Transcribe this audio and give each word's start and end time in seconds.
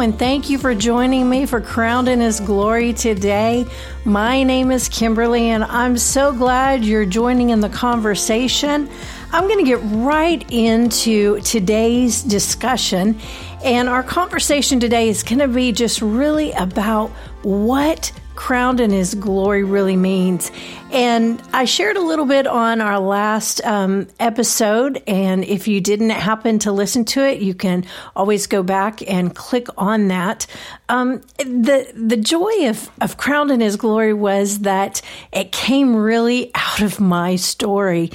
and 0.00 0.18
thank 0.18 0.48
you 0.48 0.56
for 0.56 0.74
joining 0.74 1.28
me 1.28 1.44
for 1.44 1.60
Crowned 1.60 2.08
in 2.08 2.20
His 2.20 2.40
Glory 2.40 2.94
today. 2.94 3.66
My 4.06 4.42
name 4.42 4.70
is 4.70 4.88
Kimberly, 4.88 5.50
and 5.50 5.62
I'm 5.62 5.98
so 5.98 6.32
glad 6.32 6.82
you're 6.86 7.04
joining 7.04 7.50
in 7.50 7.60
the 7.60 7.68
conversation. 7.68 8.88
I'm 9.30 9.46
going 9.46 9.62
to 9.62 9.70
get 9.70 9.80
right 9.82 10.42
into 10.50 11.40
today's 11.40 12.22
discussion, 12.22 13.20
and 13.62 13.90
our 13.90 14.02
conversation 14.02 14.80
today 14.80 15.10
is 15.10 15.22
going 15.22 15.40
to 15.40 15.48
be 15.48 15.70
just 15.70 16.00
really 16.00 16.52
about 16.52 17.10
what 17.42 18.10
crowned 18.40 18.80
in 18.80 18.90
his 18.90 19.14
glory 19.14 19.62
really 19.62 19.96
means. 19.96 20.50
And 20.90 21.42
I 21.52 21.66
shared 21.66 21.98
a 21.98 22.00
little 22.00 22.24
bit 22.24 22.46
on 22.46 22.80
our 22.80 22.98
last 22.98 23.62
um, 23.66 24.08
episode. 24.18 25.02
And 25.06 25.44
if 25.44 25.68
you 25.68 25.82
didn't 25.82 26.08
happen 26.08 26.58
to 26.60 26.72
listen 26.72 27.04
to 27.04 27.22
it, 27.22 27.42
you 27.42 27.52
can 27.52 27.84
always 28.16 28.46
go 28.46 28.62
back 28.62 29.06
and 29.06 29.36
click 29.36 29.66
on 29.76 30.08
that. 30.08 30.46
Um, 30.88 31.20
the 31.36 31.92
the 31.94 32.16
joy 32.16 32.70
of, 32.70 32.90
of 33.02 33.18
crowned 33.18 33.50
in 33.50 33.60
his 33.60 33.76
glory 33.76 34.14
was 34.14 34.60
that 34.60 35.02
it 35.32 35.52
came 35.52 35.94
really 35.94 36.50
out 36.54 36.80
of 36.80 36.98
my 36.98 37.36
story. 37.36 38.10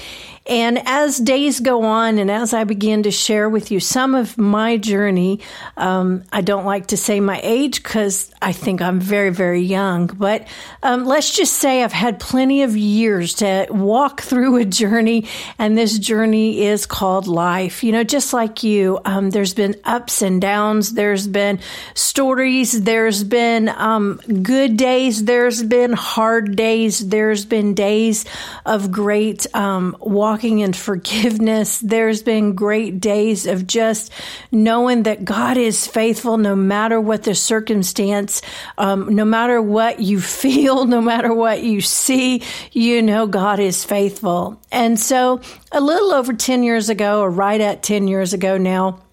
And 0.48 0.80
as 0.85 1.17
days 1.17 1.59
go 1.59 1.84
on, 1.84 2.20
and 2.20 2.30
as 2.30 2.54
I 2.54 2.66
begin 2.66 3.04
to 3.04 3.12
share 3.12 3.49
with 3.49 3.72
you 3.72 3.80
some 3.80 4.13
of 4.13 4.38
my 4.38 4.77
journey, 4.77 5.40
um, 5.76 6.23
I 6.31 6.41
don't 6.41 6.66
like 6.66 6.88
to 6.88 6.98
say 6.98 7.20
my 7.20 7.40
age 7.41 7.81
because 7.81 8.31
I 8.44 8.52
think 8.52 8.80
I'm 8.80 8.99
very, 8.99 9.31
very 9.31 9.62
young. 9.62 10.05
But 10.05 10.48
um, 10.84 11.05
let's 11.05 11.35
just 11.35 11.54
say 11.54 11.84
I've 11.84 11.91
had 11.91 12.20
plenty 12.20 12.62
of 12.62 12.77
years 12.77 13.34
to 13.35 13.65
walk 13.71 14.21
through 14.21 14.57
a 14.57 14.65
journey, 14.65 15.27
and 15.57 15.76
this 15.76 15.98
journey 15.98 16.65
is 16.65 16.85
called 16.85 17.26
life. 17.26 17.84
You 17.84 17.91
know, 17.91 18.04
just 18.04 18.32
like 18.32 18.62
you, 18.62 18.99
um, 19.04 19.32
there's 19.32 19.55
been 19.55 19.76
ups 19.84 20.21
and 20.21 20.40
downs. 20.40 20.93
There's 20.93 21.26
been 21.27 21.59
stories. 21.96 22.84
There's 22.84 23.24
been 23.24 23.70
um, 23.70 24.20
good 24.43 24.77
days. 24.77 25.26
There's 25.26 25.63
been 25.63 25.93
hard 25.93 26.55
days. 26.55 27.07
There's 27.07 27.46
been 27.46 27.74
days 27.74 28.26
of 28.63 28.91
great 28.91 29.48
um, 29.55 29.98
walk 29.99 30.34
walking 30.35 30.59
in 30.59 30.73
forgiveness. 30.73 31.77
There's 31.77 32.21
been 32.21 32.55
great 32.55 32.99
days 32.99 33.45
of 33.45 33.65
just 33.65 34.11
knowing 34.51 35.03
that 35.03 35.23
God 35.23 35.55
is 35.55 35.87
faithful 35.87 36.37
no 36.37 36.57
matter 36.57 36.99
what 36.99 37.23
the 37.23 37.33
circumstance, 37.33 38.41
um, 38.77 39.15
no 39.15 39.23
matter 39.23 39.61
what 39.61 40.01
you 40.01 40.19
feel, 40.19 40.83
no 40.95 40.99
matter 40.99 41.33
what 41.33 41.63
you 41.63 41.79
see, 41.79 42.43
you 42.73 43.01
know 43.01 43.27
God 43.27 43.61
is 43.61 43.85
faithful. 43.85 44.59
And 44.73 44.99
so 44.99 45.39
a 45.71 45.79
little 45.79 46.11
over 46.11 46.33
10 46.33 46.63
years 46.63 46.89
ago, 46.89 47.21
or 47.21 47.29
right 47.29 47.61
at 47.61 47.81
10 47.81 48.09
years 48.09 48.33
ago 48.33 48.57
now, 48.57 49.03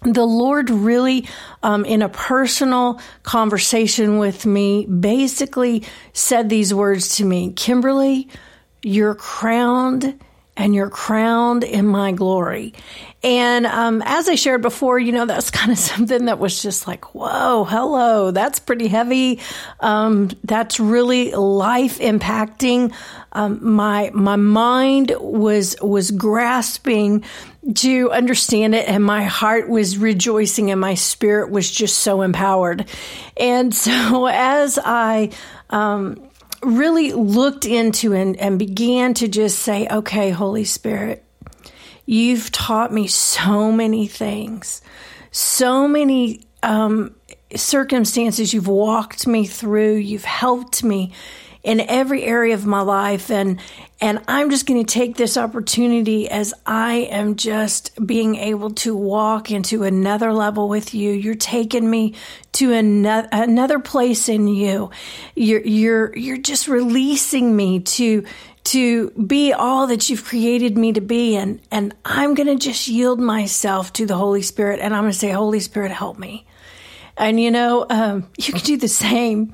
the 0.00 0.24
Lord 0.24 0.70
really, 0.70 1.28
um, 1.62 1.84
in 1.84 2.00
a 2.00 2.08
personal 2.08 2.98
conversation 3.24 4.16
with 4.16 4.46
me, 4.46 4.86
basically 4.86 5.84
said 6.14 6.48
these 6.48 6.72
words 6.72 7.16
to 7.16 7.26
me 7.26 7.52
Kimberly, 7.52 8.30
you're 8.82 9.14
crowned 9.14 10.18
and 10.56 10.74
you're 10.74 10.90
crowned 10.90 11.64
in 11.64 11.86
my 11.86 12.12
glory. 12.12 12.74
And 13.24 13.66
um, 13.66 14.02
as 14.04 14.28
I 14.28 14.34
shared 14.34 14.62
before, 14.62 14.98
you 14.98 15.12
know, 15.12 15.26
that's 15.26 15.50
kind 15.62 15.72
of 15.72 15.78
something 15.78 16.26
that 16.26 16.38
was 16.38 16.60
just 16.62 16.86
like, 16.86 17.14
whoa, 17.14 17.64
hello, 17.64 18.30
that's 18.30 18.58
pretty 18.58 18.88
heavy. 18.88 19.40
Um, 19.80 20.30
that's 20.44 20.80
really 20.80 21.32
life 21.32 21.98
impacting. 21.98 22.92
Um, 23.32 23.74
my 23.74 24.10
my 24.12 24.36
mind 24.36 25.14
was 25.18 25.74
was 25.80 26.10
grasping 26.10 27.24
to 27.76 28.10
understand 28.10 28.74
it, 28.74 28.86
and 28.88 29.02
my 29.02 29.24
heart 29.24 29.68
was 29.68 29.96
rejoicing, 29.96 30.70
and 30.70 30.80
my 30.80 30.94
spirit 30.94 31.50
was 31.50 31.70
just 31.70 32.00
so 32.00 32.20
empowered. 32.20 32.86
And 33.38 33.74
so 33.74 34.26
as 34.26 34.78
I 34.82 35.30
um, 35.70 36.28
really 36.62 37.12
looked 37.12 37.64
into 37.64 38.12
and, 38.12 38.36
and 38.36 38.58
began 38.58 39.14
to 39.14 39.28
just 39.28 39.58
say, 39.60 39.86
okay, 39.88 40.30
Holy 40.30 40.64
Spirit, 40.64 41.24
you've 42.06 42.50
taught 42.52 42.92
me 42.92 43.06
so 43.06 43.72
many 43.72 44.06
things, 44.06 44.80
so 45.30 45.88
many 45.88 46.44
um, 46.62 47.14
circumstances 47.54 48.54
you've 48.54 48.68
walked 48.68 49.26
me 49.26 49.46
through, 49.46 49.96
you've 49.96 50.24
helped 50.24 50.82
me 50.84 51.12
in 51.62 51.80
every 51.80 52.24
area 52.24 52.54
of 52.54 52.66
my 52.66 52.80
life. 52.80 53.30
And 53.30 53.60
and 54.02 54.20
I'm 54.26 54.50
just 54.50 54.66
going 54.66 54.84
to 54.84 54.92
take 54.92 55.16
this 55.16 55.36
opportunity 55.36 56.28
as 56.28 56.52
I 56.66 57.06
am 57.12 57.36
just 57.36 58.04
being 58.04 58.34
able 58.34 58.70
to 58.70 58.96
walk 58.96 59.52
into 59.52 59.84
another 59.84 60.32
level 60.32 60.68
with 60.68 60.92
you. 60.92 61.12
You're 61.12 61.36
taking 61.36 61.88
me 61.88 62.14
to 62.54 62.72
another 62.72 63.28
another 63.30 63.78
place 63.78 64.28
in 64.28 64.48
you. 64.48 64.90
You're 65.36 65.64
you're 65.64 66.16
you're 66.16 66.36
just 66.36 66.66
releasing 66.66 67.54
me 67.54 67.78
to 67.78 68.24
to 68.64 69.10
be 69.10 69.52
all 69.52 69.86
that 69.86 70.10
you've 70.10 70.24
created 70.24 70.76
me 70.76 70.92
to 70.94 71.00
be 71.00 71.36
and 71.36 71.60
and 71.70 71.94
I'm 72.04 72.34
going 72.34 72.48
to 72.48 72.56
just 72.56 72.88
yield 72.88 73.20
myself 73.20 73.92
to 73.92 74.04
the 74.04 74.16
Holy 74.16 74.42
Spirit 74.42 74.80
and 74.80 74.92
I'm 74.96 75.04
going 75.04 75.12
to 75.12 75.18
say 75.18 75.30
Holy 75.30 75.60
Spirit 75.60 75.92
help 75.92 76.18
me. 76.18 76.44
And 77.16 77.38
you 77.38 77.52
know, 77.52 77.86
um, 77.88 78.28
you 78.36 78.52
can 78.52 78.62
do 78.62 78.76
the 78.76 78.88
same 78.88 79.52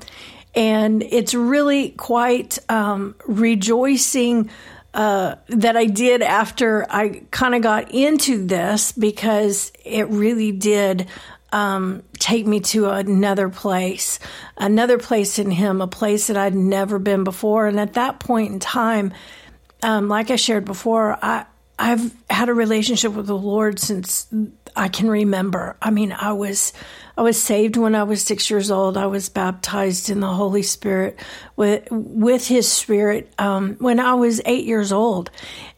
and 0.55 1.03
it's 1.03 1.33
really 1.33 1.89
quite 1.89 2.57
um, 2.69 3.15
rejoicing 3.25 4.49
uh, 4.93 5.35
that 5.47 5.77
I 5.77 5.85
did 5.85 6.21
after 6.21 6.85
I 6.89 7.21
kind 7.31 7.53
of 7.53 7.61
got 7.61 7.91
into 7.91 8.45
this 8.45 8.91
because 8.91 9.71
it 9.85 10.07
really 10.09 10.51
did 10.51 11.07
um, 11.51 12.03
take 12.17 12.45
me 12.45 12.59
to 12.59 12.89
another 12.89 13.49
place, 13.49 14.19
another 14.57 14.97
place 14.97 15.39
in 15.39 15.51
Him, 15.51 15.81
a 15.81 15.87
place 15.87 16.27
that 16.27 16.37
I'd 16.37 16.55
never 16.55 16.99
been 16.99 17.23
before. 17.23 17.67
And 17.67 17.79
at 17.79 17.93
that 17.93 18.19
point 18.19 18.51
in 18.51 18.59
time, 18.59 19.13
um, 19.83 20.09
like 20.09 20.31
I 20.31 20.35
shared 20.35 20.65
before, 20.65 21.17
I 21.23 21.45
I've 21.81 22.13
had 22.29 22.49
a 22.49 22.53
relationship 22.53 23.13
with 23.13 23.25
the 23.25 23.37
Lord 23.37 23.79
since 23.79 24.27
I 24.75 24.87
can 24.89 25.09
remember. 25.09 25.77
I 25.81 25.91
mean, 25.91 26.11
I 26.11 26.33
was 26.33 26.73
I 27.19 27.21
was 27.21 27.41
saved 27.41 27.75
when 27.75 27.95
I 27.95 28.03
was 28.03 28.21
six 28.21 28.49
years 28.49 28.71
old. 28.71 28.95
I 28.95 29.07
was 29.07 29.27
baptized 29.27 30.09
in 30.09 30.21
the 30.21 30.33
Holy 30.33 30.63
Spirit 30.63 31.19
with 31.57 31.85
with 31.91 32.47
His 32.47 32.71
Spirit 32.71 33.33
um, 33.37 33.75
when 33.79 33.99
I 33.99 34.13
was 34.13 34.39
eight 34.45 34.63
years 34.63 34.93
old, 34.93 35.29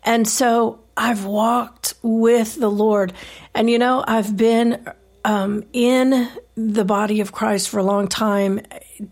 and 0.03 0.27
so 0.27 0.81
I've 0.95 1.25
walked 1.25 1.95
with 2.03 2.59
the 2.59 2.69
Lord. 2.69 3.13
And 3.55 3.71
you 3.71 3.79
know, 3.79 4.03
I've 4.07 4.37
been 4.37 4.85
um, 5.25 5.63
in 5.73 6.29
the 6.53 6.85
body 6.85 7.21
of 7.21 7.31
Christ 7.31 7.69
for 7.69 7.79
a 7.79 7.83
long 7.83 8.07
time, 8.07 8.61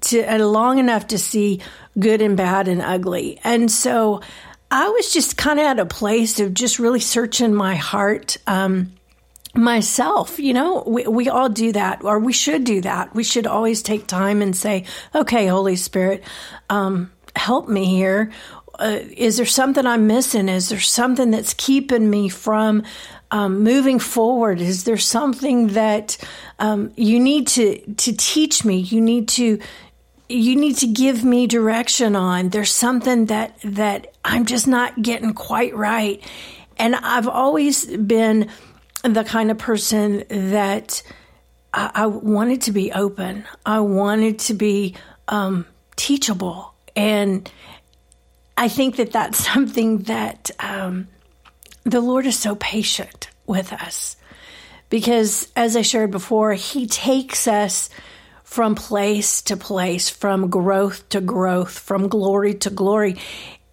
to 0.01 0.21
uh, 0.21 0.37
long 0.37 0.77
enough 0.77 1.07
to 1.07 1.17
see 1.17 1.61
good 1.97 2.21
and 2.21 2.37
bad 2.37 2.67
and 2.67 2.81
ugly, 2.81 3.39
and 3.43 3.71
so. 3.71 4.21
I 4.71 4.87
was 4.89 5.11
just 5.11 5.35
kind 5.35 5.59
of 5.59 5.65
at 5.65 5.79
a 5.79 5.85
place 5.87 6.39
of 6.39 6.53
just 6.53 6.77
really 6.77 6.99
searching 6.99 7.55
my 7.55 7.73
heart. 7.73 8.37
Um, 8.45 8.93
myself 9.55 10.39
you 10.39 10.53
know 10.53 10.83
we, 10.85 11.05
we 11.07 11.27
all 11.27 11.49
do 11.49 11.71
that 11.71 12.03
or 12.03 12.19
we 12.19 12.33
should 12.33 12.63
do 12.63 12.81
that. 12.81 13.13
We 13.15 13.23
should 13.23 13.47
always 13.47 13.81
take 13.81 14.07
time 14.07 14.41
and 14.41 14.55
say 14.55 14.85
okay 15.15 15.47
holy 15.47 15.75
spirit 15.75 16.23
um, 16.69 17.11
help 17.35 17.67
me 17.67 17.85
here. 17.85 18.31
Uh, 18.77 18.99
is 19.17 19.37
there 19.37 19.45
something 19.45 19.85
i'm 19.85 20.07
missing? 20.07 20.47
Is 20.49 20.69
there 20.69 20.79
something 20.79 21.31
that's 21.31 21.53
keeping 21.53 22.09
me 22.09 22.29
from 22.29 22.83
um, 23.31 23.63
moving 23.63 23.99
forward? 23.99 24.61
Is 24.61 24.85
there 24.85 24.97
something 24.97 25.69
that 25.69 26.17
um, 26.59 26.91
you 26.95 27.19
need 27.19 27.47
to 27.49 27.79
to 27.95 28.15
teach 28.15 28.63
me? 28.63 28.77
You 28.79 29.01
need 29.01 29.27
to 29.29 29.59
you 30.29 30.55
need 30.55 30.77
to 30.77 30.87
give 30.87 31.23
me 31.23 31.47
direction 31.47 32.15
on. 32.15 32.49
There's 32.49 32.71
something 32.71 33.25
that 33.25 33.59
that 33.63 34.13
i'm 34.23 34.45
just 34.45 34.67
not 34.67 35.01
getting 35.01 35.33
quite 35.33 35.75
right. 35.75 36.23
And 36.77 36.95
i've 36.95 37.27
always 37.27 37.85
been 37.85 38.49
the 39.03 39.23
kind 39.23 39.51
of 39.51 39.57
person 39.57 40.23
that 40.29 41.01
I, 41.73 41.91
I 41.93 42.05
wanted 42.07 42.63
to 42.63 42.71
be 42.71 42.91
open. 42.91 43.45
I 43.65 43.79
wanted 43.79 44.39
to 44.39 44.53
be 44.53 44.95
um, 45.27 45.65
teachable. 45.95 46.73
And 46.95 47.49
I 48.57 48.67
think 48.67 48.97
that 48.97 49.11
that's 49.11 49.37
something 49.53 49.99
that 49.99 50.51
um, 50.59 51.07
the 51.83 52.01
Lord 52.01 52.25
is 52.25 52.37
so 52.37 52.55
patient 52.55 53.29
with 53.45 53.71
us. 53.73 54.15
Because 54.89 55.51
as 55.55 55.75
I 55.75 55.83
shared 55.83 56.11
before, 56.11 56.53
He 56.53 56.87
takes 56.87 57.47
us 57.47 57.89
from 58.43 58.73
place 58.73 59.43
to 59.43 59.55
place, 59.55 60.09
from 60.09 60.49
growth 60.49 61.07
to 61.09 61.21
growth, 61.21 61.77
from 61.77 62.07
glory 62.07 62.55
to 62.55 62.71
glory. 62.71 63.17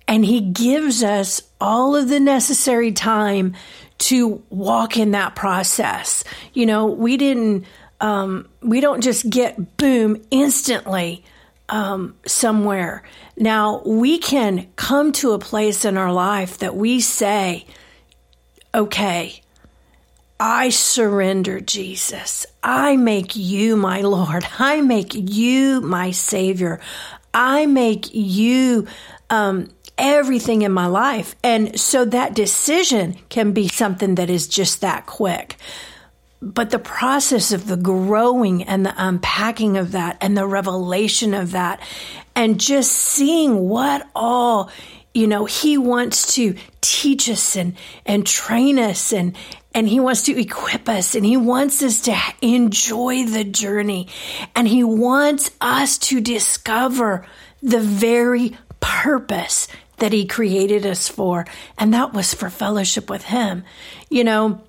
And 0.06 0.24
He 0.24 0.40
gives 0.42 1.02
us 1.02 1.40
all 1.58 1.96
of 1.96 2.08
the 2.08 2.20
necessary 2.20 2.92
time 2.92 3.54
to 3.98 4.42
walk 4.50 4.96
in 4.96 5.12
that 5.12 5.34
process. 5.34 6.24
You 6.52 6.66
know, 6.66 6.86
we 6.86 7.16
didn't, 7.16 7.64
um, 8.00 8.48
we 8.62 8.80
don't 8.80 9.00
just 9.00 9.28
get 9.28 9.76
boom 9.76 10.22
instantly 10.30 11.24
um, 11.68 12.14
somewhere. 12.26 13.02
Now, 13.36 13.82
we 13.84 14.18
can 14.18 14.68
come 14.76 15.12
to 15.12 15.32
a 15.32 15.38
place 15.38 15.84
in 15.84 15.96
our 15.96 16.12
life 16.12 16.58
that 16.58 16.76
we 16.76 17.00
say, 17.00 17.66
okay, 18.74 19.40
I 20.38 20.68
surrender, 20.68 21.60
Jesus. 21.60 22.46
I 22.62 22.96
make 22.96 23.36
you 23.36 23.76
my 23.76 24.02
Lord. 24.02 24.46
I 24.58 24.80
make 24.82 25.14
you 25.14 25.80
my 25.80 26.10
Savior. 26.10 26.80
I 27.32 27.66
make 27.66 28.14
you 28.14 28.86
um, 29.30 29.68
everything 29.98 30.62
in 30.62 30.72
my 30.72 30.86
life. 30.86 31.34
And 31.42 31.78
so 31.78 32.04
that 32.06 32.34
decision 32.34 33.16
can 33.28 33.52
be 33.52 33.68
something 33.68 34.16
that 34.16 34.30
is 34.30 34.48
just 34.48 34.80
that 34.80 35.06
quick. 35.06 35.56
But 36.42 36.70
the 36.70 36.78
process 36.78 37.52
of 37.52 37.66
the 37.66 37.78
growing 37.78 38.62
and 38.64 38.84
the 38.84 38.94
unpacking 38.96 39.76
of 39.78 39.92
that 39.92 40.18
and 40.20 40.36
the 40.36 40.46
revelation 40.46 41.32
of 41.34 41.52
that 41.52 41.80
and 42.34 42.60
just 42.60 42.92
seeing 42.92 43.68
what 43.68 44.06
all 44.14 44.70
you 45.14 45.26
know 45.26 45.46
he 45.46 45.78
wants 45.78 46.34
to 46.34 46.54
teach 46.82 47.30
us 47.30 47.56
and 47.56 47.74
and 48.04 48.26
train 48.26 48.78
us 48.78 49.14
and 49.14 49.34
and 49.74 49.88
he 49.88 49.98
wants 49.98 50.22
to 50.22 50.38
equip 50.38 50.90
us 50.90 51.14
and 51.14 51.24
he 51.24 51.38
wants 51.38 51.82
us 51.82 52.02
to 52.02 52.16
enjoy 52.42 53.24
the 53.24 53.42
journey 53.42 54.08
and 54.54 54.68
he 54.68 54.84
wants 54.84 55.50
us 55.60 55.96
to 55.96 56.20
discover 56.20 57.26
the 57.62 57.80
very 57.80 58.54
purpose 58.80 59.68
that 59.98 60.12
he 60.12 60.26
created 60.26 60.84
us 60.86 61.08
for 61.08 61.46
and 61.78 61.92
that 61.94 62.12
was 62.12 62.34
for 62.34 62.50
fellowship 62.50 63.08
with 63.10 63.24
him 63.24 63.64
you 64.10 64.24
know 64.24 64.60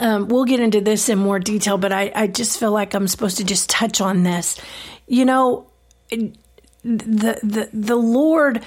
um, 0.00 0.26
we'll 0.26 0.44
get 0.44 0.58
into 0.58 0.80
this 0.80 1.08
in 1.08 1.18
more 1.18 1.38
detail 1.38 1.78
but 1.78 1.92
I, 1.92 2.10
I 2.14 2.26
just 2.26 2.58
feel 2.58 2.72
like 2.72 2.94
i'm 2.94 3.08
supposed 3.08 3.36
to 3.38 3.44
just 3.44 3.70
touch 3.70 4.00
on 4.00 4.22
this 4.22 4.60
you 5.06 5.24
know 5.24 5.66
the 6.10 7.38
the 7.42 7.68
the 7.72 7.96
lord 7.96 8.64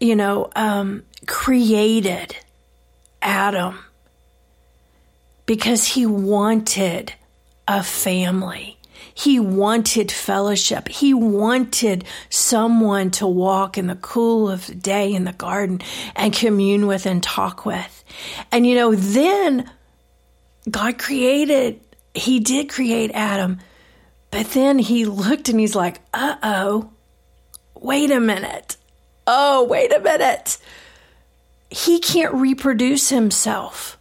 you 0.00 0.16
know, 0.16 0.50
um, 0.54 1.04
created 1.26 2.36
Adam 3.22 3.78
because 5.46 5.86
he 5.86 6.06
wanted 6.06 7.14
a 7.66 7.82
family. 7.82 8.75
He 9.14 9.40
wanted 9.40 10.10
fellowship. 10.12 10.88
He 10.88 11.14
wanted 11.14 12.04
someone 12.28 13.10
to 13.12 13.26
walk 13.26 13.78
in 13.78 13.86
the 13.86 13.96
cool 13.96 14.50
of 14.50 14.66
the 14.66 14.74
day 14.74 15.12
in 15.12 15.24
the 15.24 15.32
garden 15.32 15.80
and 16.14 16.32
commune 16.32 16.86
with 16.86 17.06
and 17.06 17.22
talk 17.22 17.64
with. 17.66 18.04
And 18.52 18.66
you 18.66 18.74
know, 18.74 18.94
then 18.94 19.70
God 20.70 20.98
created, 20.98 21.80
He 22.14 22.40
did 22.40 22.68
create 22.68 23.10
Adam, 23.14 23.58
but 24.30 24.50
then 24.50 24.78
He 24.78 25.04
looked 25.04 25.48
and 25.48 25.58
He's 25.58 25.74
like, 25.74 26.00
uh 26.12 26.36
oh, 26.42 26.90
wait 27.74 28.10
a 28.10 28.20
minute 28.20 28.76
oh, 29.26 29.64
wait 29.64 29.92
a 29.92 30.00
minute. 30.00 30.58
He 31.70 31.98
can't 31.98 32.34
reproduce 32.34 33.08
himself. 33.08 33.98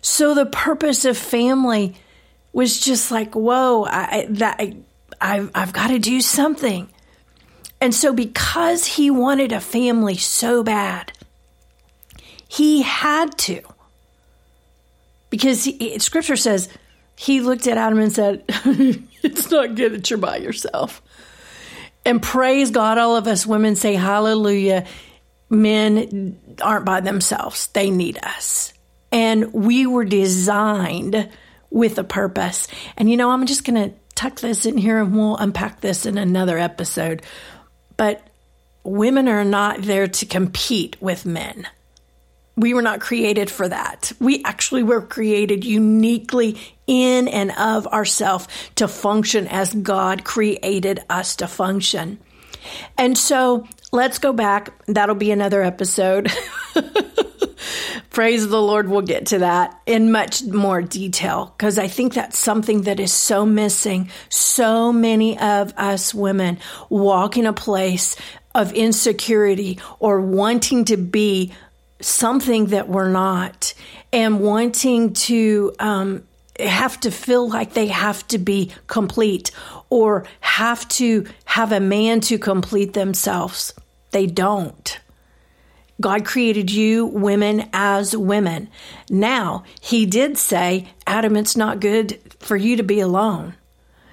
So 0.00 0.34
the 0.34 0.46
purpose 0.46 1.04
of 1.04 1.16
family 1.16 1.96
was 2.56 2.80
just 2.80 3.10
like, 3.10 3.34
whoa, 3.34 3.84
I, 3.84 4.26
that, 4.30 4.56
I, 4.58 4.76
I've, 5.20 5.50
I've 5.54 5.72
got 5.74 5.88
to 5.88 5.98
do 5.98 6.22
something. 6.22 6.88
And 7.82 7.94
so, 7.94 8.14
because 8.14 8.86
he 8.86 9.10
wanted 9.10 9.52
a 9.52 9.60
family 9.60 10.16
so 10.16 10.62
bad, 10.62 11.12
he 12.48 12.80
had 12.80 13.36
to. 13.40 13.60
Because 15.28 15.64
he, 15.64 15.98
scripture 15.98 16.36
says 16.36 16.70
he 17.14 17.42
looked 17.42 17.66
at 17.66 17.76
Adam 17.76 17.98
and 17.98 18.10
said, 18.10 18.42
It's 18.48 19.50
not 19.50 19.74
good 19.74 19.92
that 19.92 20.08
you're 20.08 20.18
by 20.18 20.38
yourself. 20.38 21.02
And 22.06 22.22
praise 22.22 22.70
God, 22.70 22.96
all 22.96 23.16
of 23.16 23.26
us 23.26 23.46
women 23.46 23.76
say 23.76 23.96
hallelujah. 23.96 24.86
Men 25.50 26.40
aren't 26.62 26.86
by 26.86 27.02
themselves, 27.02 27.66
they 27.66 27.90
need 27.90 28.18
us. 28.22 28.72
And 29.12 29.52
we 29.52 29.86
were 29.86 30.06
designed 30.06 31.28
with 31.76 31.98
a 31.98 32.04
purpose. 32.04 32.68
And 32.96 33.10
you 33.10 33.18
know, 33.18 33.30
I'm 33.30 33.44
just 33.44 33.64
going 33.64 33.90
to 33.90 33.94
tuck 34.14 34.40
this 34.40 34.64
in 34.64 34.78
here 34.78 34.98
and 34.98 35.14
we'll 35.14 35.36
unpack 35.36 35.82
this 35.82 36.06
in 36.06 36.16
another 36.16 36.58
episode. 36.58 37.22
But 37.98 38.26
women 38.82 39.28
are 39.28 39.44
not 39.44 39.82
there 39.82 40.08
to 40.08 40.24
compete 40.24 40.96
with 41.02 41.26
men. 41.26 41.68
We 42.56 42.72
were 42.72 42.80
not 42.80 43.00
created 43.00 43.50
for 43.50 43.68
that. 43.68 44.10
We 44.18 44.42
actually 44.42 44.84
were 44.84 45.02
created 45.02 45.66
uniquely 45.66 46.58
in 46.86 47.28
and 47.28 47.52
of 47.52 47.86
ourselves 47.88 48.48
to 48.76 48.88
function 48.88 49.46
as 49.46 49.74
God 49.74 50.24
created 50.24 51.00
us 51.10 51.36
to 51.36 51.46
function. 51.46 52.18
And 52.96 53.18
so 53.18 53.68
let's 53.92 54.18
go 54.18 54.32
back. 54.32 54.72
That'll 54.86 55.14
be 55.14 55.30
another 55.30 55.62
episode. 55.62 56.32
Praise 58.10 58.48
the 58.48 58.60
Lord, 58.60 58.88
we'll 58.88 59.02
get 59.02 59.26
to 59.26 59.38
that 59.40 59.80
in 59.86 60.12
much 60.12 60.42
more 60.44 60.82
detail 60.82 61.54
because 61.56 61.78
I 61.78 61.88
think 61.88 62.14
that's 62.14 62.38
something 62.38 62.82
that 62.82 63.00
is 63.00 63.12
so 63.12 63.46
missing. 63.46 64.10
So 64.28 64.92
many 64.92 65.38
of 65.38 65.72
us 65.76 66.14
women 66.14 66.58
walk 66.88 67.36
in 67.36 67.46
a 67.46 67.52
place 67.52 68.16
of 68.54 68.72
insecurity 68.72 69.78
or 69.98 70.20
wanting 70.20 70.86
to 70.86 70.96
be 70.96 71.52
something 72.00 72.66
that 72.66 72.88
we're 72.88 73.10
not 73.10 73.74
and 74.12 74.40
wanting 74.40 75.12
to 75.12 75.74
um, 75.78 76.22
have 76.58 76.98
to 77.00 77.10
feel 77.10 77.48
like 77.48 77.74
they 77.74 77.88
have 77.88 78.26
to 78.28 78.38
be 78.38 78.72
complete 78.86 79.50
or 79.90 80.26
have 80.40 80.88
to 80.88 81.26
have 81.44 81.72
a 81.72 81.80
man 81.80 82.20
to 82.20 82.38
complete 82.38 82.92
themselves. 82.92 83.72
They 84.10 84.26
don't. 84.26 84.98
God 86.00 86.24
created 86.24 86.70
you 86.70 87.06
women 87.06 87.68
as 87.72 88.16
women. 88.16 88.68
Now, 89.08 89.64
He 89.80 90.06
did 90.06 90.36
say, 90.38 90.88
Adam, 91.06 91.36
it's 91.36 91.56
not 91.56 91.80
good 91.80 92.20
for 92.40 92.56
you 92.56 92.76
to 92.76 92.82
be 92.82 93.00
alone. 93.00 93.54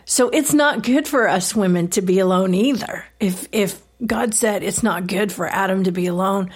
So 0.05 0.29
it's 0.29 0.53
not 0.53 0.83
good 0.83 1.07
for 1.07 1.27
us 1.27 1.55
women 1.55 1.87
to 1.89 2.01
be 2.01 2.19
alone 2.19 2.53
either. 2.53 3.05
If, 3.19 3.47
if 3.51 3.81
God 4.05 4.33
said 4.33 4.63
it's 4.63 4.83
not 4.83 5.07
good 5.07 5.31
for 5.31 5.47
Adam 5.47 5.83
to 5.85 5.91
be 5.91 6.07
alone, 6.07 6.51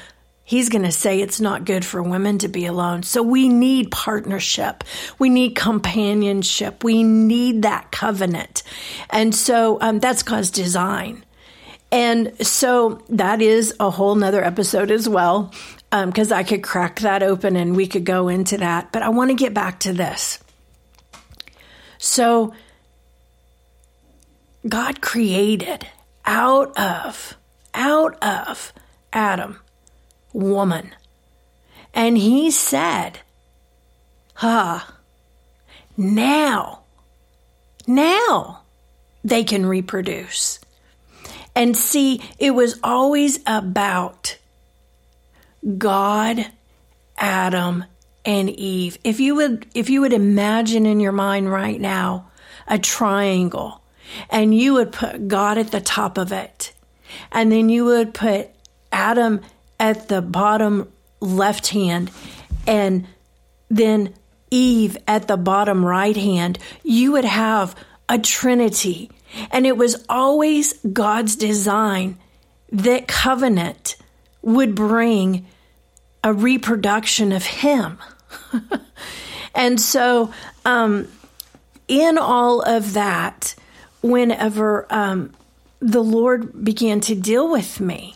He's 0.47 0.69
going 0.69 0.83
to 0.83 0.93
say 0.93 1.19
it's 1.19 1.41
not 1.41 1.65
good 1.65 1.83
for 1.83 2.01
women 2.01 2.37
to 2.37 2.47
be 2.47 2.67
alone. 2.67 3.03
So 3.03 3.21
we 3.21 3.49
need 3.49 3.91
partnership. 3.91 4.85
We 5.19 5.29
need 5.29 5.55
companionship. 5.55 6.85
We 6.85 7.03
need 7.03 7.63
that 7.63 7.91
covenant. 7.91 8.63
And 9.09 9.35
so 9.35 9.77
um, 9.81 9.99
that's 9.99 10.23
God's 10.23 10.49
design. 10.49 11.25
And 11.91 12.45
so 12.45 13.01
that 13.09 13.41
is 13.41 13.73
a 13.79 13.89
whole 13.89 14.15
nother 14.15 14.43
episode 14.43 14.91
as 14.91 15.07
well, 15.07 15.53
because 15.89 16.31
um, 16.31 16.37
I 16.37 16.43
could 16.43 16.63
crack 16.63 16.99
that 16.99 17.23
open 17.23 17.55
and 17.55 17.75
we 17.75 17.87
could 17.87 18.03
go 18.03 18.27
into 18.27 18.57
that. 18.57 18.91
But 18.91 19.03
I 19.03 19.09
want 19.09 19.29
to 19.31 19.35
get 19.35 19.53
back 19.53 19.79
to 19.81 19.93
this. 19.93 20.39
So 21.97 22.53
God 24.67 25.01
created 25.01 25.87
out 26.25 26.77
of, 26.77 27.37
out 27.73 28.21
of 28.21 28.73
Adam 29.13 29.59
woman. 30.33 30.93
And 31.93 32.17
he 32.17 32.51
said, 32.51 33.19
Ha, 34.35 34.93
now, 35.95 36.81
now 37.87 38.61
they 39.23 39.43
can 39.43 39.65
reproduce. 39.65 40.59
And 41.57 41.75
see, 41.75 42.21
it 42.37 42.51
was 42.51 42.79
always 42.83 43.39
about 43.47 44.37
God, 45.79 46.45
Adam, 47.17 47.83
and 48.23 48.47
Eve. 48.47 48.99
If 49.03 49.19
you 49.19 49.33
would 49.33 49.65
if 49.73 49.89
you 49.89 50.01
would 50.01 50.13
imagine 50.13 50.85
in 50.85 50.99
your 50.99 51.11
mind 51.13 51.51
right 51.51 51.81
now 51.81 52.29
a 52.67 52.77
triangle 52.77 53.81
and 54.29 54.53
you 54.53 54.75
would 54.75 54.91
put 54.91 55.27
God 55.27 55.57
at 55.57 55.71
the 55.71 55.81
top 55.81 56.19
of 56.19 56.31
it 56.31 56.73
and 57.31 57.51
then 57.51 57.69
you 57.69 57.85
would 57.85 58.13
put 58.13 58.49
Adam 58.91 59.41
at 59.79 60.09
the 60.09 60.21
bottom 60.21 60.91
left 61.21 61.69
hand 61.69 62.11
and 62.67 63.07
then 63.67 64.13
Eve 64.51 64.95
at 65.07 65.27
the 65.27 65.37
bottom 65.37 65.83
right 65.83 66.15
hand, 66.15 66.59
you 66.83 67.13
would 67.13 67.25
have 67.25 67.75
a 68.07 68.19
trinity. 68.19 69.09
And 69.51 69.65
it 69.65 69.77
was 69.77 70.05
always 70.09 70.73
God's 70.93 71.35
design 71.35 72.17
that 72.71 73.07
covenant 73.07 73.95
would 74.41 74.75
bring 74.75 75.45
a 76.23 76.33
reproduction 76.33 77.31
of 77.31 77.45
Him. 77.45 77.97
and 79.55 79.79
so, 79.79 80.31
um, 80.65 81.07
in 81.87 82.17
all 82.17 82.61
of 82.61 82.93
that, 82.93 83.55
whenever 84.01 84.85
um, 84.89 85.33
the 85.79 86.03
Lord 86.03 86.63
began 86.63 86.99
to 87.01 87.15
deal 87.15 87.49
with 87.49 87.79
me, 87.79 88.15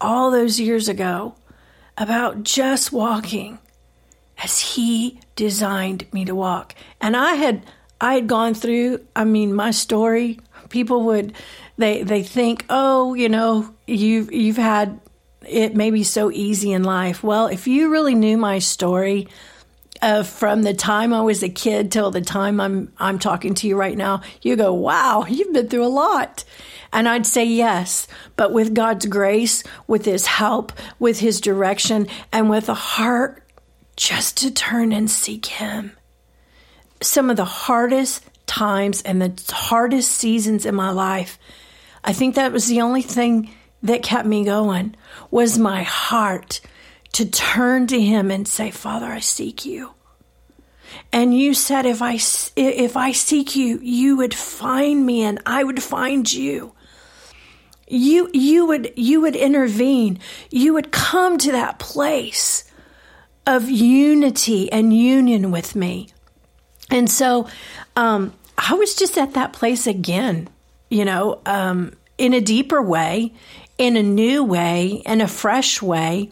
all 0.00 0.30
those 0.30 0.58
years 0.58 0.88
ago 0.88 1.34
about 1.98 2.42
just 2.42 2.92
walking 2.92 3.58
as 4.42 4.60
he 4.60 5.20
designed 5.36 6.10
me 6.12 6.24
to 6.24 6.34
walk. 6.34 6.74
And 7.00 7.16
I 7.16 7.34
had 7.34 7.62
I 8.00 8.14
had 8.14 8.26
gone 8.26 8.54
through, 8.54 9.04
I 9.14 9.24
mean, 9.24 9.52
my 9.54 9.72
story, 9.72 10.40
people 10.70 11.02
would 11.04 11.34
they 11.76 12.02
they 12.02 12.22
think, 12.22 12.64
"Oh, 12.70 13.14
you 13.14 13.28
know, 13.28 13.74
you've 13.86 14.32
you've 14.32 14.56
had 14.56 15.00
it 15.46 15.74
maybe 15.74 16.04
so 16.04 16.30
easy 16.30 16.72
in 16.72 16.84
life." 16.84 17.22
Well, 17.22 17.46
if 17.46 17.66
you 17.66 17.90
really 17.90 18.14
knew 18.14 18.36
my 18.36 18.58
story, 18.58 19.28
uh, 20.02 20.22
from 20.22 20.62
the 20.62 20.74
time 20.74 21.12
I 21.12 21.22
was 21.22 21.42
a 21.42 21.48
kid 21.48 21.90
till 21.90 22.10
the 22.10 22.20
time 22.20 22.60
I'm 22.60 22.92
I'm 22.98 23.18
talking 23.18 23.54
to 23.54 23.66
you 23.66 23.76
right 23.76 23.96
now, 23.96 24.22
you 24.42 24.56
go, 24.56 24.72
"Wow, 24.72 25.26
you've 25.28 25.52
been 25.52 25.68
through 25.68 25.84
a 25.84 25.88
lot." 25.88 26.44
And 26.92 27.08
I'd 27.08 27.26
say 27.26 27.44
yes, 27.44 28.08
but 28.36 28.52
with 28.52 28.74
God's 28.74 29.06
grace, 29.06 29.62
with 29.86 30.04
His 30.04 30.26
help, 30.26 30.72
with 30.98 31.20
His 31.20 31.40
direction, 31.40 32.08
and 32.32 32.50
with 32.50 32.68
a 32.68 32.74
heart 32.74 33.42
just 33.96 34.38
to 34.38 34.50
turn 34.50 34.92
and 34.92 35.10
seek 35.10 35.46
Him. 35.46 35.92
Some 37.02 37.30
of 37.30 37.36
the 37.36 37.44
hardest 37.44 38.24
times 38.46 39.02
and 39.02 39.22
the 39.22 39.54
hardest 39.54 40.10
seasons 40.12 40.66
in 40.66 40.74
my 40.74 40.90
life, 40.90 41.38
I 42.04 42.12
think 42.12 42.34
that 42.34 42.52
was 42.52 42.66
the 42.66 42.80
only 42.80 43.02
thing 43.02 43.50
that 43.82 44.02
kept 44.02 44.26
me 44.26 44.44
going 44.44 44.94
was 45.30 45.58
my 45.58 45.82
heart 45.82 46.60
to 47.12 47.28
turn 47.28 47.86
to 47.88 48.00
him 48.00 48.30
and 48.30 48.46
say, 48.46 48.70
Father, 48.70 49.06
I 49.06 49.20
seek 49.20 49.64
you. 49.64 49.94
And 51.12 51.36
you 51.36 51.54
said, 51.54 51.86
if 51.86 52.02
I, 52.02 52.18
if 52.56 52.96
I 52.96 53.12
seek 53.12 53.56
you, 53.56 53.78
you 53.82 54.16
would 54.16 54.34
find 54.34 55.04
me 55.04 55.22
and 55.22 55.40
I 55.46 55.64
would 55.64 55.82
find 55.82 56.30
you. 56.30 56.74
You, 57.88 58.30
you 58.32 58.66
would, 58.66 58.92
you 58.96 59.20
would 59.20 59.34
intervene. 59.34 60.20
You 60.50 60.74
would 60.74 60.92
come 60.92 61.38
to 61.38 61.52
that 61.52 61.78
place 61.78 62.64
of 63.46 63.68
unity 63.68 64.70
and 64.70 64.96
union 64.96 65.50
with 65.50 65.74
me. 65.74 66.08
And 66.90 67.10
so, 67.10 67.48
um, 67.96 68.32
I 68.58 68.74
was 68.74 68.94
just 68.94 69.16
at 69.16 69.34
that 69.34 69.52
place 69.52 69.86
again, 69.86 70.48
you 70.90 71.04
know, 71.04 71.40
um, 71.46 71.94
in 72.18 72.34
a 72.34 72.40
deeper 72.40 72.82
way, 72.82 73.32
in 73.78 73.96
a 73.96 74.02
new 74.02 74.44
way, 74.44 75.02
in 75.06 75.22
a 75.22 75.28
fresh 75.28 75.80
way. 75.80 76.30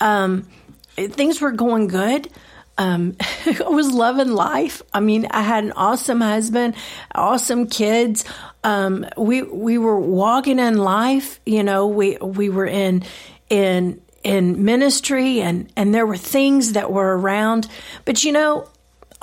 Um, 0.00 0.48
things 0.96 1.40
were 1.40 1.52
going 1.52 1.88
good. 1.88 2.30
Um, 2.78 3.16
I 3.46 3.68
was 3.68 3.92
loving 3.92 4.32
life. 4.32 4.80
I 4.92 5.00
mean, 5.00 5.26
I 5.30 5.42
had 5.42 5.64
an 5.64 5.72
awesome 5.72 6.22
husband, 6.22 6.74
awesome 7.14 7.66
kids. 7.66 8.24
Um, 8.64 9.06
we 9.16 9.42
we 9.42 9.76
were 9.76 10.00
walking 10.00 10.58
in 10.58 10.78
life. 10.78 11.40
You 11.44 11.62
know, 11.62 11.86
we 11.86 12.16
we 12.16 12.48
were 12.48 12.66
in 12.66 13.04
in 13.50 14.00
in 14.24 14.64
ministry, 14.64 15.40
and 15.40 15.70
and 15.76 15.94
there 15.94 16.06
were 16.06 16.16
things 16.16 16.72
that 16.72 16.90
were 16.90 17.18
around. 17.18 17.68
But 18.06 18.24
you 18.24 18.32
know, 18.32 18.68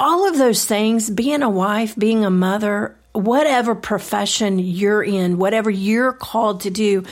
all 0.03 0.27
of 0.27 0.37
those 0.37 0.65
things, 0.65 1.09
being 1.09 1.43
a 1.43 1.49
wife, 1.49 1.95
being 1.95 2.25
a 2.25 2.29
mother, 2.29 2.93
whatever 3.13 3.73
profession 3.73 4.59
you're 4.59 5.01
in, 5.01 5.37
whatever 5.37 5.69
you're 5.69 6.11
called 6.11 6.61
to 6.61 6.69
do, 6.69 7.05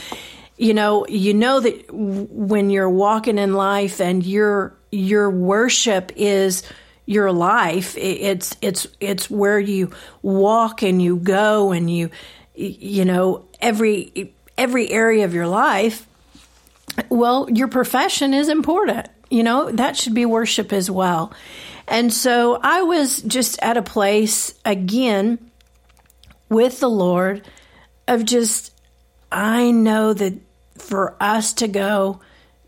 you 0.58 0.74
know, 0.74 1.08
you 1.08 1.34
know 1.34 1.62
that 1.62 1.86
when 1.90 2.70
you're 2.70 2.90
walking 2.90 3.38
in 3.38 3.54
life 3.54 4.02
and 4.02 4.26
your 4.26 4.76
your 4.92 5.30
worship 5.32 6.12
is 6.18 6.64
your 7.06 7.32
life, 7.32 7.98
it's 7.98 8.58
it's 8.62 8.88
it's 9.00 9.30
where 9.30 9.60
you 9.60 9.92
walk 10.22 10.84
and 10.84 11.02
you 11.02 11.16
go 11.16 11.72
and 11.72 11.90
you 11.90 12.10
you 12.56 13.06
know 13.06 13.46
every 13.62 14.34
every 14.58 14.92
area 14.92 15.24
of 15.24 15.34
your 15.34 15.48
life. 15.48 16.06
Well, 17.08 17.50
your 17.50 17.70
profession 17.70 18.34
is 18.34 18.50
important. 18.50 19.08
You 19.30 19.44
know, 19.44 19.72
that 19.72 19.96
should 19.96 20.14
be 20.14 20.26
worship 20.26 20.74
as 20.74 20.92
well. 20.92 21.32
And 21.88 22.14
so 22.14 22.60
I 22.62 22.84
was 22.84 23.22
just 23.22 23.60
at 23.62 23.78
a 23.78 23.82
place 23.82 24.54
again 24.66 25.52
with 26.50 26.80
the 26.80 26.90
Lord 26.90 27.48
of 28.08 28.26
just, 28.26 28.74
I 29.32 29.72
know 29.72 30.14
that 30.14 30.34
for 30.78 31.16
us 31.20 31.54
to 31.54 31.68
go 31.68 32.20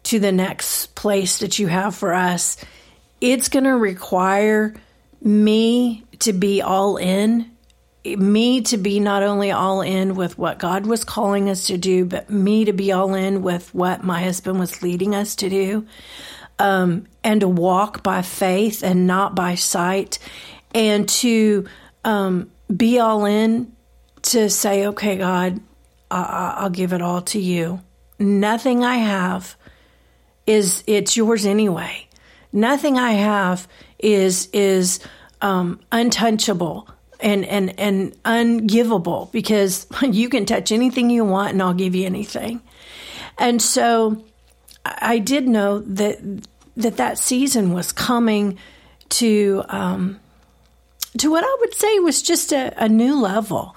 to 0.04 0.20
the 0.20 0.32
next 0.32 0.96
place 0.96 1.40
that 1.40 1.60
you 1.60 1.68
have 1.68 1.96
for 1.96 2.14
us, 2.14 2.58
it's 3.22 3.50
going 3.50 3.64
to 3.64 3.76
require 3.76 4.74
me 5.22 6.04
to 6.20 6.34
be 6.34 6.62
all 6.62 6.98
in, 6.98 7.50
me 8.04 8.62
to 8.62 8.78
be 8.78 9.00
not 9.00 9.24
only 9.24 9.52
all 9.52 9.82
in 9.82 10.16
with 10.16 10.38
what 10.38 10.60
God 10.60 10.86
was 10.86 11.04
calling 11.04 11.50
us 11.50 11.68
to 11.68 11.78
do, 11.78 12.06
but 12.06 12.30
me 12.30 12.66
to 12.66 12.74
be 12.74 12.92
all 12.92 13.14
in 13.14 13.42
with 13.42 13.74
what 13.74 14.04
my 14.04 14.22
husband 14.24 14.60
was 14.60 14.82
leading 14.82 15.16
us 15.16 15.36
to 15.38 15.50
do, 15.50 15.88
um, 16.60 17.08
and 17.24 17.42
to 17.42 17.48
walk 17.48 18.04
by 18.04 18.22
faith 18.22 18.84
and 18.84 19.08
not 19.08 19.36
by 19.36 19.56
sight, 19.56 20.20
and 20.74 21.08
to 21.10 21.66
um, 22.04 22.52
be 22.76 23.00
all 23.00 23.26
in 23.26 23.72
to 24.24 24.50
say, 24.50 24.88
okay, 24.88 25.18
God, 25.18 25.60
I- 26.10 26.56
I'll 26.58 26.70
give 26.70 26.94
it 26.94 27.02
all 27.02 27.22
to 27.22 27.40
you 27.40 27.82
nothing 28.24 28.84
I 28.84 28.96
have 28.96 29.56
is 30.48 30.84
it's 30.88 31.16
yours 31.16 31.46
anyway. 31.46 32.08
Nothing 32.52 32.98
I 32.98 33.12
have 33.12 33.68
is 34.00 34.50
is 34.54 35.00
um, 35.42 35.80
untouchable 35.92 36.88
and 37.20 37.46
and 37.46 37.80
and 37.80 38.24
ungivable 38.24 39.32
because 39.32 39.88
you 40.02 40.30
can 40.30 40.46
touch 40.46 40.72
anything 40.72 41.10
you 41.10 41.26
want 41.26 41.54
and 41.54 41.62
I'll 41.62 41.74
give 41.74 41.96
you 41.96 42.06
anything. 42.06 42.62
And 43.38 43.62
so 43.62 44.24
I 44.86 45.20
did 45.20 45.48
know 45.48 45.80
that 45.80 46.20
that 46.78 46.98
that 46.98 47.18
season 47.18 47.74
was 47.74 47.92
coming 47.92 48.58
to 49.10 49.64
um, 49.70 50.20
to 51.18 51.30
what 51.30 51.44
I 51.44 51.58
would 51.60 51.74
say 51.74 52.00
was 52.00 52.22
just 52.22 52.52
a, 52.52 52.74
a 52.84 52.90
new 52.90 53.20
level. 53.20 53.76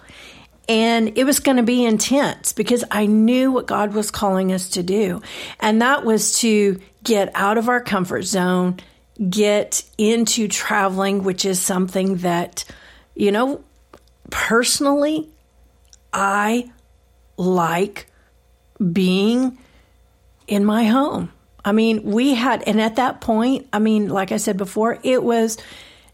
And 0.69 1.17
it 1.17 1.25
was 1.25 1.39
going 1.39 1.59
to 1.59 1.63
be 1.63 1.85
intense 1.85 2.53
because 2.53 2.83
I 2.91 3.07
knew 3.07 3.53
what 3.53 3.67
God 3.67 3.95
was 3.95 4.11
calling 4.11 4.53
us 4.53 4.71
to 4.71 4.83
do. 4.83 5.23
And 5.61 5.81
that 5.81 6.05
was 6.05 6.41
to 6.41 6.81
get 7.05 7.31
out 7.35 7.57
of 7.57 7.69
our 7.69 7.81
comfort 7.81 8.23
zone, 8.23 8.81
get 9.31 9.85
into 9.97 10.49
traveling, 10.49 11.23
which 11.23 11.45
is 11.45 11.63
something 11.63 12.17
that, 12.17 12.65
you 13.15 13.31
know, 13.31 13.63
personally, 14.31 15.29
I 16.13 16.73
like 17.37 18.11
being 18.93 19.59
in 20.47 20.65
my 20.65 20.85
home. 20.85 21.33
I 21.65 21.73
mean, 21.73 22.05
we 22.05 22.35
had, 22.35 22.63
and 22.67 22.81
at 22.81 22.97
that 22.97 23.21
point, 23.21 23.67
I 23.73 23.81
mean, 23.81 24.09
like 24.09 24.31
I 24.31 24.37
said 24.37 24.57
before, 24.57 24.99
it 25.03 25.23
was 25.23 25.59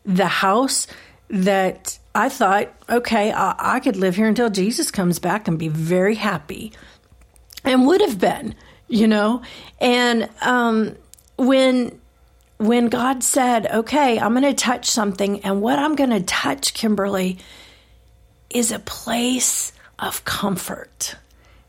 the 0.05 0.27
house 0.27 0.87
that 1.29 1.99
I 2.15 2.29
thought, 2.29 2.73
okay, 2.89 3.33
I, 3.33 3.55
I 3.59 3.81
could 3.81 3.97
live 3.97 4.17
here 4.17 4.27
until 4.27 4.51
Jesus 4.51 4.91
comes 4.91 5.19
back 5.19 5.49
and 5.49 5.59
be 5.59 5.69
very 5.69 6.15
happy, 6.15 6.73
and 7.65 7.87
would 7.87 8.01
have 8.01 8.19
been, 8.19 8.55
you 8.89 9.07
know. 9.07 9.43
And 9.81 10.29
um, 10.41 10.97
when 11.37 12.01
when 12.59 12.89
God 12.89 13.23
said, 13.23 13.67
okay, 13.67 14.19
I'm 14.19 14.33
going 14.33 14.43
to 14.43 14.55
touch 14.55 14.89
something, 14.89 15.41
and 15.41 15.61
what 15.61 15.79
I'm 15.79 15.97
going 15.97 16.11
to 16.11 16.23
touch, 16.23 16.75
Kimberly, 16.75 17.39
is 18.51 18.73
a 18.73 18.79
place 18.79 19.73
of 19.99 20.25
comfort. 20.25 21.17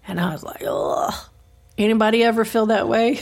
And 0.07 0.19
I 0.19 0.31
was 0.31 0.43
like, 0.43 0.63
oh, 0.65 1.29
anybody 1.77 2.23
ever 2.23 2.45
feel 2.45 2.67
that 2.67 2.87
way? 2.87 3.21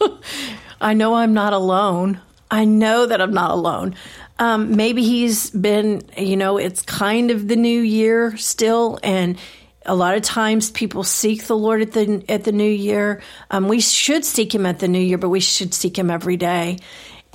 I 0.80 0.94
know 0.94 1.14
I'm 1.14 1.34
not 1.34 1.52
alone. 1.52 2.20
I 2.50 2.64
know 2.64 3.06
that 3.06 3.20
I'm 3.20 3.34
not 3.34 3.50
alone. 3.50 3.94
Um, 4.38 4.76
maybe 4.76 5.02
he's 5.02 5.50
been, 5.50 6.02
you 6.16 6.36
know, 6.36 6.58
it's 6.58 6.82
kind 6.82 7.30
of 7.30 7.48
the 7.48 7.56
new 7.56 7.80
year 7.80 8.36
still, 8.36 8.98
and 9.02 9.36
a 9.84 9.94
lot 9.94 10.16
of 10.16 10.22
times 10.22 10.70
people 10.70 11.02
seek 11.02 11.44
the 11.44 11.56
Lord 11.56 11.82
at 11.82 11.92
the 11.92 12.24
at 12.28 12.44
the 12.44 12.52
new 12.52 12.70
year. 12.70 13.20
Um, 13.50 13.68
we 13.68 13.80
should 13.80 14.24
seek 14.24 14.54
Him 14.54 14.66
at 14.66 14.78
the 14.78 14.88
new 14.88 15.00
year, 15.00 15.18
but 15.18 15.30
we 15.30 15.40
should 15.40 15.74
seek 15.74 15.98
Him 15.98 16.10
every 16.10 16.36
day 16.36 16.78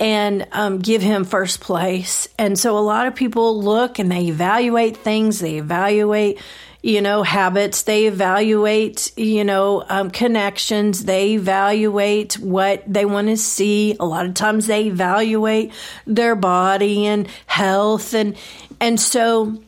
and 0.00 0.46
um, 0.52 0.78
give 0.78 1.02
Him 1.02 1.24
first 1.24 1.60
place. 1.60 2.28
And 2.38 2.58
so 2.58 2.78
a 2.78 2.80
lot 2.80 3.06
of 3.06 3.14
people 3.14 3.60
look 3.60 3.98
and 3.98 4.10
they 4.10 4.26
evaluate 4.26 4.96
things. 4.96 5.40
They 5.40 5.58
evaluate 5.58 6.40
you 6.84 7.00
know, 7.00 7.22
habits. 7.22 7.84
They 7.84 8.04
evaluate, 8.04 9.10
you 9.16 9.42
know, 9.42 9.86
um, 9.88 10.10
connections. 10.10 11.06
They 11.06 11.32
evaluate 11.32 12.38
what 12.38 12.82
they 12.86 13.06
want 13.06 13.28
to 13.28 13.38
see. 13.38 13.96
A 13.98 14.04
lot 14.04 14.26
of 14.26 14.34
times 14.34 14.66
they 14.66 14.88
evaluate 14.88 15.72
their 16.06 16.34
body 16.34 17.06
and 17.06 17.26
health. 17.46 18.12
And, 18.12 18.36
and 18.80 19.00
so, 19.00 19.62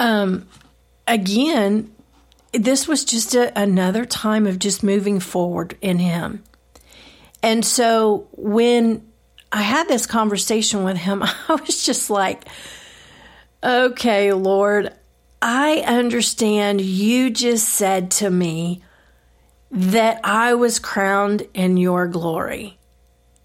um, 0.00 0.48
again, 1.06 1.92
this 2.54 2.88
was 2.88 3.04
just 3.04 3.34
a, 3.34 3.52
another 3.60 4.06
time 4.06 4.46
of 4.46 4.58
just 4.58 4.82
moving 4.82 5.20
forward 5.20 5.76
in 5.82 5.98
Him. 5.98 6.42
And 7.42 7.62
so 7.66 8.28
when 8.32 9.06
I 9.52 9.60
had 9.60 9.88
this 9.88 10.06
conversation 10.06 10.84
with 10.84 10.96
Him, 10.96 11.22
I 11.48 11.54
was 11.66 11.84
just 11.84 12.08
like, 12.08 12.46
okay, 13.62 14.32
Lord, 14.32 14.90
I 15.46 15.80
understand 15.80 16.80
you 16.80 17.28
just 17.28 17.68
said 17.68 18.10
to 18.12 18.30
me 18.30 18.82
that 19.70 20.20
I 20.24 20.54
was 20.54 20.78
crowned 20.78 21.46
in 21.52 21.76
your 21.76 22.08
glory. 22.08 22.78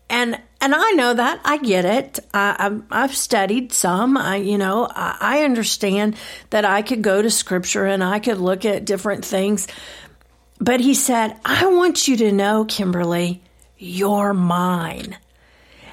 And 0.10 0.39
and 0.62 0.74
I 0.74 0.91
know 0.91 1.13
that 1.13 1.41
I 1.44 1.58
get 1.58 1.84
it. 1.84 2.20
I, 2.34 2.79
I 2.89 3.01
have 3.01 3.15
studied 3.15 3.74
some. 3.74 4.15
I, 4.15 4.38
you 4.38 4.58
know, 4.58 4.88
I, 4.89 5.18
I 5.20 5.44
understand 5.44 6.15
that 6.51 6.63
I 6.63 6.84
could 6.84 7.01
go 7.01 7.22
to 7.22 7.29
scripture 7.29 7.86
and 7.86 8.01
I 8.01 8.20
could 8.20 8.38
look 8.38 8.63
at 8.63 8.86
different 8.86 9.25
things. 9.25 9.68
But 10.58 10.79
he 10.79 10.94
said, 10.94 11.38
I 11.44 11.68
want 11.68 12.08
you 12.08 12.15
to 12.18 12.32
know, 12.32 12.63
Kimberly, 12.63 13.41
you're 13.77 14.34
mine. 14.34 15.18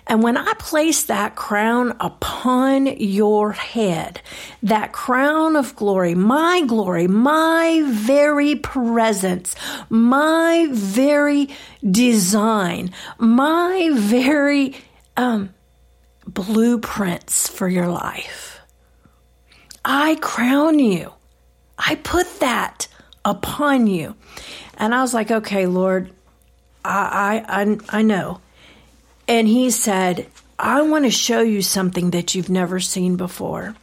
And 0.09 0.23
when 0.23 0.37
I 0.37 0.53
place 0.59 1.05
that 1.05 1.35
crown 1.35 1.97
upon 1.99 2.87
your 2.87 3.53
head, 3.53 4.21
that 4.63 4.93
crown 4.93 5.57
of 5.57 5.75
glory, 5.75 6.15
my 6.15 6.63
glory, 6.65 7.09
my 7.09 7.83
very 7.85 8.55
presence, 8.55 9.57
my 9.89 10.69
very 10.71 11.49
design, 11.89 12.93
my 13.19 13.91
very 13.95 14.77
um, 15.17 15.53
blueprints 16.27 17.49
for 17.49 17.69
your 17.69 17.89
life, 17.89 18.61
I 19.85 20.17
crown 20.17 20.79
you. 20.79 21.13
I 21.79 21.97
put 21.97 22.41
that 22.41 22.87
upon 23.25 23.87
you. 23.89 24.15
And 24.79 24.95
I 24.95 25.03
was 25.03 25.13
like, 25.13 25.31
okay, 25.31 25.67
Lord, 25.67 26.11
I, 26.85 27.45
I, 27.49 27.99
I, 27.99 28.03
know. 28.03 28.41
And 29.29 29.49
he 29.49 29.71
said, 29.71 30.27
I 30.59 30.83
want 30.83 31.05
to 31.05 31.11
show 31.11 31.41
you 31.41 31.63
something 31.63 32.11
that 32.11 32.35
you've 32.35 32.49
never 32.49 32.81
seen 32.81 33.17
before. 33.17 33.75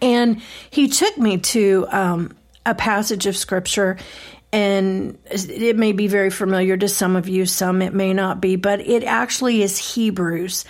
And 0.00 0.40
he 0.70 0.88
took 0.88 1.18
me 1.18 1.38
to 1.38 1.86
um, 1.90 2.36
a 2.64 2.74
passage 2.74 3.26
of 3.26 3.36
scripture, 3.36 3.98
and 4.52 5.18
it 5.30 5.76
may 5.76 5.92
be 5.92 6.06
very 6.06 6.30
familiar 6.30 6.76
to 6.76 6.88
some 6.88 7.16
of 7.16 7.28
you, 7.28 7.44
some 7.44 7.82
it 7.82 7.92
may 7.92 8.14
not 8.14 8.40
be, 8.40 8.56
but 8.56 8.80
it 8.80 9.02
actually 9.04 9.62
is 9.62 9.94
Hebrews. 9.94 10.64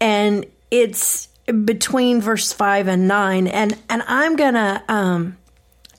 And 0.00 0.46
it's 0.70 1.28
between 1.64 2.20
verse 2.20 2.52
5 2.52 2.88
and 2.88 3.08
9. 3.08 3.46
And, 3.48 3.76
and 3.88 4.02
I'm 4.06 4.36
going 4.36 4.54
to. 4.54 4.82
Um, 4.88 5.36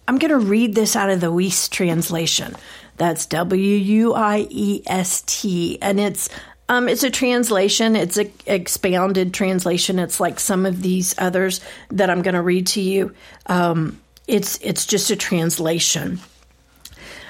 I'm 0.08 0.20
going 0.20 0.32
to 0.32 0.38
read 0.38 0.76
this 0.76 0.96
out 0.96 1.10
of 1.10 1.20
the 1.20 1.32
Wuest 1.32 1.72
translation. 1.72 2.56
That's 2.98 3.26
W 3.26 3.76
U 3.76 4.14
I 4.14 4.48
E 4.50 4.84
S 4.86 5.24
T, 5.26 5.80
and 5.82 6.00
it's 6.00 6.30
um, 6.68 6.90
it's 6.90 7.04
a 7.04 7.12
translation. 7.12 7.96
It's 7.96 8.18
an 8.18 8.32
expounded 8.46 9.34
translation. 9.34 10.00
It's 10.00 10.20
like 10.20 10.40
some 10.40 10.66
of 10.66 10.82
these 10.82 11.14
others 11.18 11.62
that 11.92 12.10
I'm 12.10 12.24
going 12.24 12.34
to 12.36 12.42
read 12.42 12.68
to 12.68 12.82
you. 12.82 13.14
Um, 13.46 14.02
it's 14.28 14.58
it's 14.62 14.88
just 14.88 15.12
a 15.12 15.16
translation, 15.16 16.20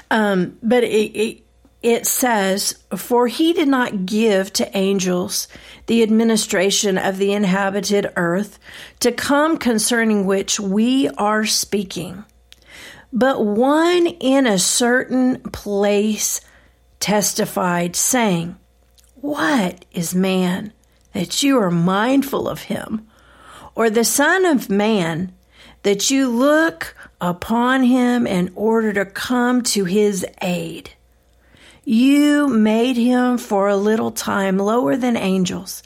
um, 0.10 0.58
but 0.64 0.86
it, 0.86 1.12
it 1.18 1.42
it 1.84 2.08
says, 2.08 2.80
"For 2.96 3.28
he 3.28 3.52
did 3.52 3.68
not 3.68 4.06
give 4.06 4.54
to 4.54 4.78
angels 4.78 5.50
the 5.88 6.02
administration 6.02 6.98
of 6.98 7.18
the 7.18 7.34
inhabited 7.34 8.14
earth, 8.16 8.58
to 9.02 9.12
come 9.12 9.58
concerning 9.58 10.26
which 10.26 10.60
we 10.60 11.10
are 11.10 11.46
speaking." 11.46 12.24
But 13.12 13.46
one 13.46 14.08
in 14.08 14.48
a 14.48 14.60
certain 14.60 15.42
place 15.42 16.40
testified, 17.00 17.96
saying, 17.98 18.58
What 19.26 19.86
is 19.92 20.14
man 20.14 20.72
that 21.14 21.42
you 21.42 21.58
are 21.58 21.72
mindful 21.72 22.48
of 22.48 22.62
him? 22.62 23.08
Or 23.74 23.90
the 23.90 24.04
Son 24.04 24.46
of 24.46 24.70
Man 24.70 25.34
that 25.82 26.12
you 26.12 26.30
look 26.30 26.96
upon 27.20 27.82
him 27.82 28.28
in 28.28 28.52
order 28.54 28.94
to 28.94 29.04
come 29.04 29.64
to 29.64 29.86
his 29.86 30.28
aid? 30.44 30.92
You 31.84 32.48
made 32.48 32.98
him 32.98 33.40
for 33.40 33.68
a 33.68 33.76
little 33.76 34.12
time 34.12 34.60
lower 34.60 34.96
than 34.96 35.18
angels. 35.18 35.82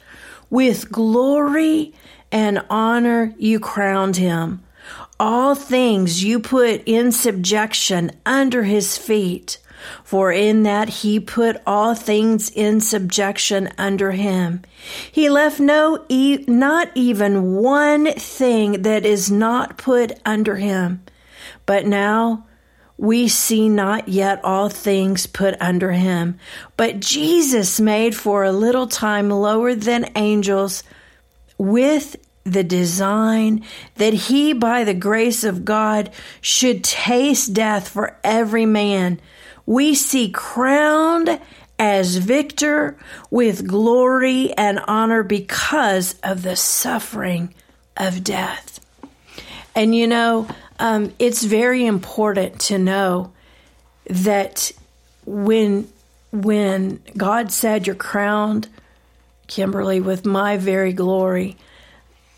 With 0.50 0.92
glory 0.92 1.94
and 2.34 2.66
honor 2.70 3.34
you 3.38 3.62
crowned 3.62 4.18
him 4.18 4.66
all 5.18 5.56
things 5.56 6.24
you 6.24 6.40
put 6.40 6.84
in 6.86 7.12
subjection 7.14 8.12
under 8.26 8.64
his 8.64 8.98
feet. 8.98 9.60
For 10.04 10.32
in 10.32 10.64
that 10.64 10.90
he 10.90 11.20
put 11.20 11.58
all 11.66 11.96
things 11.96 12.50
in 12.50 12.82
subjection 12.82 13.70
under 13.78 14.12
him. 14.12 14.62
He 15.12 15.30
left 15.30 15.60
no, 15.60 16.06
e- 16.10 16.44
not 16.48 16.90
even 16.96 17.56
one 17.56 18.14
thing 18.14 18.82
that 18.82 19.06
is 19.06 19.32
not 19.32 19.78
put 19.78 20.20
under 20.26 20.56
him. 20.56 21.04
But 21.66 21.86
now 21.86 22.46
we 22.98 23.30
see 23.30 23.70
not 23.70 24.10
yet 24.10 24.44
all 24.44 24.68
things 24.68 25.26
put 25.26 25.56
under 25.62 25.94
him. 25.94 26.38
But 26.76 27.00
Jesus 27.00 27.80
made 27.80 28.16
for 28.16 28.44
a 28.44 28.52
little 28.52 28.88
time 28.88 29.30
lower 29.30 29.74
than 29.74 30.12
angels 30.16 30.84
with 31.58 32.18
the 32.44 32.64
design 32.64 33.64
that 33.96 34.14
he, 34.14 34.54
by 34.54 34.84
the 34.84 34.94
grace 34.94 35.44
of 35.44 35.66
God, 35.66 36.10
should 36.42 36.84
taste 36.84 37.54
death 37.54 37.88
for 37.88 38.18
every 38.24 38.66
man. 38.66 39.20
We 39.70 39.94
see 39.94 40.32
crowned 40.32 41.40
as 41.78 42.16
victor 42.16 42.98
with 43.30 43.68
glory 43.68 44.52
and 44.54 44.80
honor 44.88 45.22
because 45.22 46.16
of 46.24 46.42
the 46.42 46.56
suffering 46.56 47.54
of 47.96 48.24
death. 48.24 48.80
And 49.76 49.94
you 49.94 50.08
know, 50.08 50.48
um, 50.80 51.14
it's 51.20 51.44
very 51.44 51.86
important 51.86 52.60
to 52.62 52.80
know 52.80 53.32
that 54.10 54.72
when 55.28 55.88
when 56.32 57.00
God 57.16 57.52
said 57.52 57.86
you're 57.86 57.96
crowned, 57.96 58.68
Kimberly, 59.46 60.02
with 60.02 60.26
my 60.26 60.58
very 60.58 60.94
glory, 60.94 61.58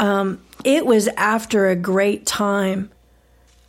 um, 0.02 0.41
it 0.65 0.86
was 0.86 1.08
after 1.08 1.70
a 1.70 1.78
great 1.78 2.26
time 2.26 2.91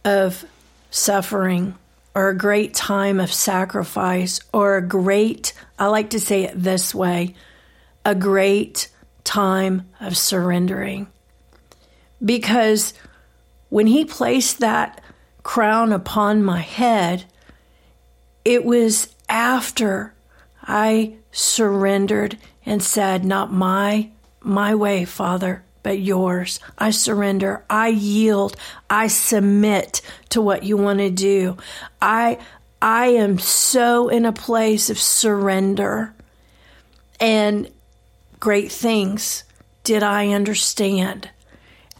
of 0.05 0.45
suffering 0.91 1.79
or 2.15 2.29
a 2.29 2.37
great 2.37 2.75
time 2.75 3.21
of 3.21 3.33
sacrifice 3.33 4.41
or 4.53 4.77
a 4.77 4.87
great, 4.87 5.53
I 5.79 5.87
like 5.87 6.11
to 6.11 6.21
say 6.21 6.45
it 6.45 6.53
this 6.55 6.95
way, 6.95 7.35
a 8.05 8.15
great 8.15 8.89
time 9.25 9.89
of 10.01 10.17
surrendering. 10.17 11.07
Because 12.25 12.95
when 13.69 13.87
he 13.87 14.05
placed 14.05 14.59
that 14.59 15.01
crown 15.43 15.93
upon 15.93 16.43
my 16.43 16.61
head, 16.61 17.25
it 18.45 18.65
was 18.65 19.15
after 19.29 20.13
I 20.63 21.15
surrendered 21.31 22.39
and 22.67 22.83
said, 22.83 23.25
Not 23.25 23.53
my 23.53 24.11
my 24.45 24.75
way, 24.75 25.05
Father, 25.05 25.65
but 25.83 25.99
yours. 25.99 26.61
I 26.79 26.91
surrender. 26.91 27.65
I 27.69 27.89
yield. 27.89 28.57
I 28.89 29.07
submit 29.09 30.01
to 30.31 30.41
what 30.41 30.63
you 30.63 30.77
want 30.77 31.01
to 31.01 31.11
do. 31.11 31.57
I 32.01 32.39
I 32.81 33.07
am 33.09 33.39
so 33.39 34.09
in 34.09 34.25
a 34.25 34.33
place 34.33 34.91
of 34.91 34.99
surrender. 34.99 36.15
And 37.21 37.71
great 38.41 38.73
things 38.73 39.45
did 39.85 40.03
I 40.03 40.29
understand 40.29 41.31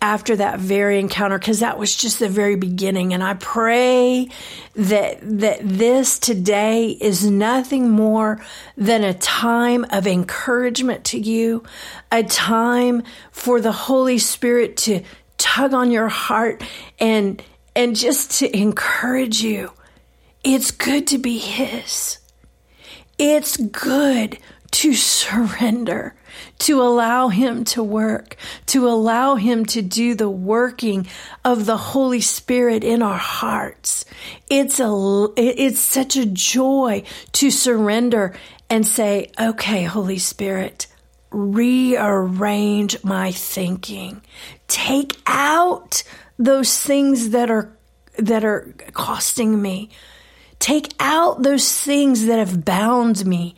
after 0.03 0.35
that 0.35 0.59
very 0.59 0.99
encounter 0.99 1.39
because 1.39 1.61
that 1.61 1.79
was 1.79 1.95
just 1.95 2.19
the 2.19 2.29
very 2.29 2.57
beginning. 2.57 3.15
And 3.15 3.23
I 3.23 3.35
pray 3.35 4.29
that 4.75 5.19
that 5.23 5.61
this 5.63 6.19
today 6.19 6.89
is 6.91 7.25
nothing 7.25 7.89
more 7.89 8.45
than 8.77 9.05
a 9.05 9.15
time 9.15 9.87
of 9.91 10.09
encouragement 10.09 11.05
to 11.07 11.21
you 11.21 11.63
a 12.11 12.25
time 12.25 13.05
for 13.31 13.61
the 13.61 13.73
Holy 13.73 14.19
Spirit 14.19 14.77
to 14.79 15.03
tug 15.39 15.73
on 15.73 15.93
your 15.93 16.09
heart 16.09 16.63
and 16.99 17.41
and 17.77 17.95
just 17.95 18.41
to 18.41 18.55
encourage 18.55 19.41
you. 19.41 19.71
It's 20.43 20.73
good 20.73 21.07
to 21.07 21.19
be 21.19 21.39
his. 21.39 22.19
It's 23.19 23.57
good 23.57 24.39
to 24.73 24.95
surrender 24.95 26.17
to 26.61 26.81
allow 26.81 27.29
Him 27.29 27.65
to 27.65 27.83
work, 27.83 28.37
to 28.67 28.89
allow 28.89 29.37
Him 29.37 29.65
to 29.67 29.83
do 29.83 30.15
the 30.15 30.31
working 30.31 31.07
of 31.45 31.67
the 31.67 31.77
Holy 31.77 32.21
Spirit 32.21 32.85
in 32.85 33.03
our 33.03 33.19
hearts. 33.19 34.05
It's 34.49 34.81
a, 34.81 35.29
it's 35.37 35.81
such 35.81 36.17
a 36.17 36.27
joy 36.27 37.03
to 37.33 37.51
surrender 37.51 38.35
and 38.71 38.87
say, 38.87 39.31
okay, 39.39 39.85
Holy 39.85 40.19
Spirit, 40.19 40.87
rearrange 41.31 43.03
my 43.05 43.33
thinking. 43.33 44.23
Take 44.69 45.21
out 45.27 46.03
those 46.39 46.79
things 46.79 47.31
that 47.31 47.51
are, 47.51 47.77
that 48.19 48.45
are 48.45 48.75
costing 48.93 49.61
me. 49.61 49.91
Take 50.59 50.95
out 51.01 51.43
those 51.43 51.83
things 51.83 52.27
that 52.27 52.39
have 52.39 52.65
bound 52.65 53.27
me 53.27 53.57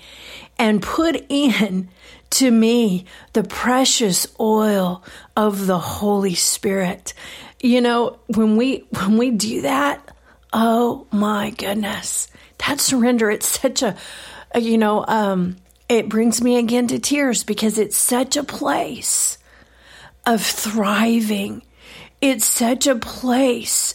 and 0.58 0.82
put 0.82 1.24
in 1.28 1.88
to 2.34 2.50
me 2.50 3.04
the 3.32 3.44
precious 3.44 4.26
oil 4.40 5.04
of 5.36 5.66
the 5.66 5.78
Holy 5.78 6.34
Spirit. 6.34 7.14
You 7.60 7.80
know, 7.80 8.18
when 8.26 8.56
we 8.56 8.84
when 8.90 9.16
we 9.16 9.30
do 9.30 9.62
that, 9.62 10.10
oh 10.52 11.06
my 11.12 11.50
goodness, 11.50 12.28
that 12.58 12.80
surrender, 12.80 13.30
it's 13.30 13.60
such 13.60 13.82
a, 13.82 13.96
a 14.50 14.60
you 14.60 14.78
know, 14.78 15.04
um, 15.06 15.56
it 15.88 16.08
brings 16.08 16.42
me 16.42 16.56
again 16.56 16.88
to 16.88 16.98
tears 16.98 17.44
because 17.44 17.78
it's 17.78 17.96
such 17.96 18.36
a 18.36 18.42
place 18.42 19.38
of 20.26 20.42
thriving. 20.42 21.62
It's 22.20 22.46
such 22.46 22.88
a 22.88 22.96
place 22.96 23.94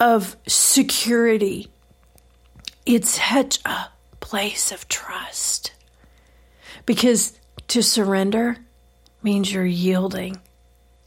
of 0.00 0.34
security. 0.46 1.68
It's 2.86 3.20
such 3.20 3.58
a 3.66 3.88
place 4.20 4.72
of 4.72 4.88
trust. 4.88 5.72
Because 6.86 7.38
To 7.68 7.82
surrender 7.82 8.56
means 9.22 9.52
you're 9.52 9.64
yielding 9.66 10.40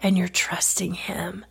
and 0.02 0.18
you're 0.18 0.28
trusting 0.28 0.94
Him. 0.94 1.46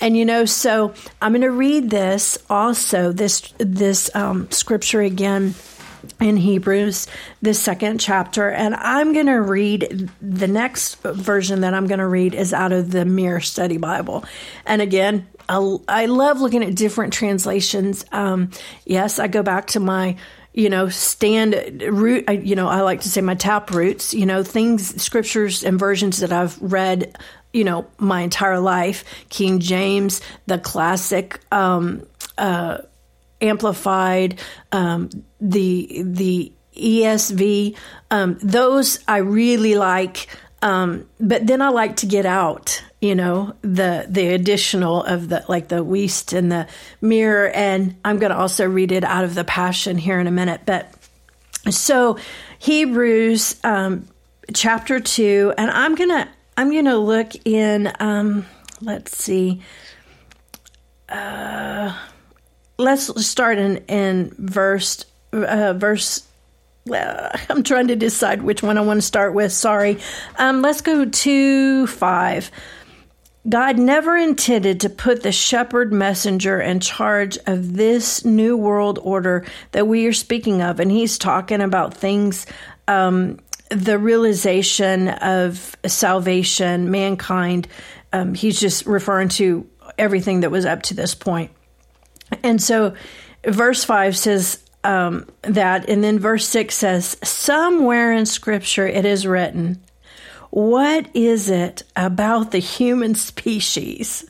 And 0.00 0.16
you 0.16 0.24
know, 0.24 0.44
so 0.44 0.94
I'm 1.20 1.32
going 1.32 1.42
to 1.42 1.50
read 1.50 1.90
this 1.90 2.38
also 2.50 3.12
this 3.12 3.52
this 3.58 4.14
um, 4.14 4.50
scripture 4.50 5.00
again 5.00 5.54
in 6.20 6.36
Hebrews, 6.36 7.06
the 7.40 7.54
second 7.54 7.98
chapter, 7.98 8.50
and 8.50 8.74
I'm 8.74 9.12
going 9.12 9.26
to 9.26 9.40
read 9.40 10.10
the 10.20 10.48
next 10.48 11.00
version 11.02 11.60
that 11.60 11.74
I'm 11.74 11.86
going 11.86 12.00
to 12.00 12.08
read 12.08 12.34
is 12.34 12.52
out 12.52 12.72
of 12.72 12.90
the 12.90 13.04
Mirror 13.04 13.40
Study 13.40 13.76
Bible. 13.76 14.24
And 14.66 14.82
again, 14.82 15.28
I, 15.48 15.76
I 15.86 16.06
love 16.06 16.40
looking 16.40 16.64
at 16.64 16.74
different 16.74 17.12
translations. 17.12 18.04
Um, 18.10 18.50
yes, 18.84 19.18
I 19.18 19.28
go 19.28 19.42
back 19.42 19.68
to 19.68 19.80
my 19.80 20.16
you 20.54 20.68
know, 20.68 20.88
stand 20.88 21.82
root, 21.82 22.28
you 22.30 22.54
know, 22.54 22.68
I 22.68 22.82
like 22.82 23.00
to 23.02 23.08
say 23.08 23.20
my 23.20 23.34
tap 23.34 23.70
roots, 23.70 24.12
you 24.12 24.26
know, 24.26 24.42
things, 24.42 25.02
scriptures 25.02 25.64
and 25.64 25.78
versions 25.78 26.18
that 26.18 26.32
I've 26.32 26.60
read, 26.60 27.16
you 27.52 27.64
know, 27.64 27.86
my 27.98 28.20
entire 28.20 28.60
life. 28.60 29.04
King 29.30 29.60
James, 29.60 30.20
the 30.46 30.58
classic, 30.58 31.40
um, 31.50 32.06
uh, 32.36 32.78
amplified, 33.40 34.40
um, 34.72 35.08
the, 35.40 36.02
the 36.04 36.52
ESV, 36.76 37.76
um, 38.10 38.38
those 38.42 38.98
I 39.08 39.18
really 39.18 39.74
like. 39.74 40.28
Um, 40.60 41.08
but 41.18 41.46
then 41.46 41.60
I 41.62 41.70
like 41.70 41.96
to 41.96 42.06
get 42.06 42.26
out, 42.26 42.82
you 43.02 43.16
know, 43.16 43.52
the 43.62 44.06
the 44.08 44.28
additional 44.28 45.02
of 45.02 45.28
the 45.28 45.44
like 45.48 45.66
the 45.66 45.84
Wuest 45.84 46.32
and 46.32 46.52
the 46.52 46.68
mirror, 47.00 47.50
and 47.50 47.96
I'm 48.04 48.20
going 48.20 48.30
to 48.30 48.38
also 48.38 48.64
read 48.64 48.92
it 48.92 49.02
out 49.02 49.24
of 49.24 49.34
the 49.34 49.42
Passion 49.42 49.98
here 49.98 50.20
in 50.20 50.28
a 50.28 50.30
minute. 50.30 50.60
But 50.64 50.94
so 51.68 52.16
Hebrews 52.60 53.56
um, 53.64 54.06
chapter 54.54 55.00
two, 55.00 55.52
and 55.58 55.68
I'm 55.68 55.96
gonna 55.96 56.28
I'm 56.56 56.72
gonna 56.72 56.96
look 56.96 57.32
in. 57.44 57.92
Um, 57.98 58.46
let's 58.80 59.18
see. 59.18 59.62
Uh, 61.08 61.98
let's 62.78 63.26
start 63.26 63.58
in 63.58 63.78
in 63.88 64.32
verse 64.38 65.04
uh, 65.32 65.72
verse 65.72 66.22
uh, 66.88 67.36
I'm 67.50 67.64
trying 67.64 67.88
to 67.88 67.96
decide 67.96 68.42
which 68.42 68.62
one 68.62 68.78
I 68.78 68.82
want 68.82 68.98
to 68.98 69.06
start 69.06 69.34
with. 69.34 69.52
Sorry. 69.52 69.98
Um, 70.38 70.62
let's 70.62 70.82
go 70.82 71.04
to 71.04 71.86
five. 71.88 72.52
God 73.48 73.76
never 73.76 74.16
intended 74.16 74.80
to 74.80 74.88
put 74.88 75.22
the 75.22 75.32
shepherd 75.32 75.92
messenger 75.92 76.60
in 76.60 76.78
charge 76.78 77.38
of 77.46 77.74
this 77.74 78.24
new 78.24 78.56
world 78.56 79.00
order 79.02 79.44
that 79.72 79.88
we 79.88 80.06
are 80.06 80.12
speaking 80.12 80.62
of. 80.62 80.78
And 80.78 80.90
he's 80.92 81.18
talking 81.18 81.60
about 81.60 81.92
things, 81.94 82.46
um, 82.86 83.40
the 83.70 83.98
realization 83.98 85.08
of 85.08 85.76
salvation, 85.84 86.90
mankind. 86.90 87.66
Um, 88.12 88.34
he's 88.34 88.60
just 88.60 88.86
referring 88.86 89.28
to 89.30 89.68
everything 89.98 90.40
that 90.40 90.50
was 90.50 90.64
up 90.64 90.82
to 90.82 90.94
this 90.94 91.14
point. 91.14 91.50
And 92.44 92.62
so, 92.62 92.94
verse 93.44 93.82
5 93.82 94.16
says, 94.16 94.62
um, 94.84 95.26
that. 95.42 95.88
And 95.88 96.02
then 96.02 96.18
verse 96.18 96.46
6 96.48 96.74
says, 96.74 97.16
Somewhere 97.22 98.12
in 98.12 98.26
Scripture 98.26 98.86
it 98.86 99.04
is 99.04 99.26
written, 99.26 99.80
What 100.52 101.06
is 101.14 101.48
it 101.48 101.82
about 101.96 102.50
the 102.50 102.58
human 102.58 103.14
species 103.30 104.28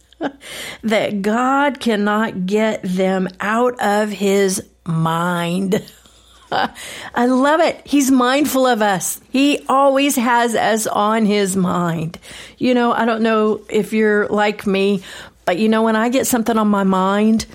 that 0.84 1.20
God 1.20 1.80
cannot 1.80 2.46
get 2.46 2.80
them 2.84 3.28
out 3.40 3.80
of 3.80 4.10
his 4.10 4.62
mind? 4.86 5.84
I 6.52 7.26
love 7.26 7.58
it. 7.58 7.84
He's 7.84 8.12
mindful 8.12 8.68
of 8.68 8.82
us. 8.82 9.20
He 9.30 9.64
always 9.68 10.14
has 10.14 10.54
us 10.54 10.86
on 10.86 11.26
his 11.26 11.56
mind. 11.56 12.20
You 12.56 12.74
know, 12.74 12.92
I 12.92 13.04
don't 13.04 13.22
know 13.22 13.62
if 13.68 13.92
you're 13.92 14.28
like 14.28 14.64
me, 14.64 15.02
but 15.44 15.58
you 15.58 15.68
know, 15.68 15.82
when 15.82 15.96
I 15.96 16.08
get 16.08 16.28
something 16.28 16.56
on 16.56 16.68
my 16.68 16.84
mind, 16.84 17.46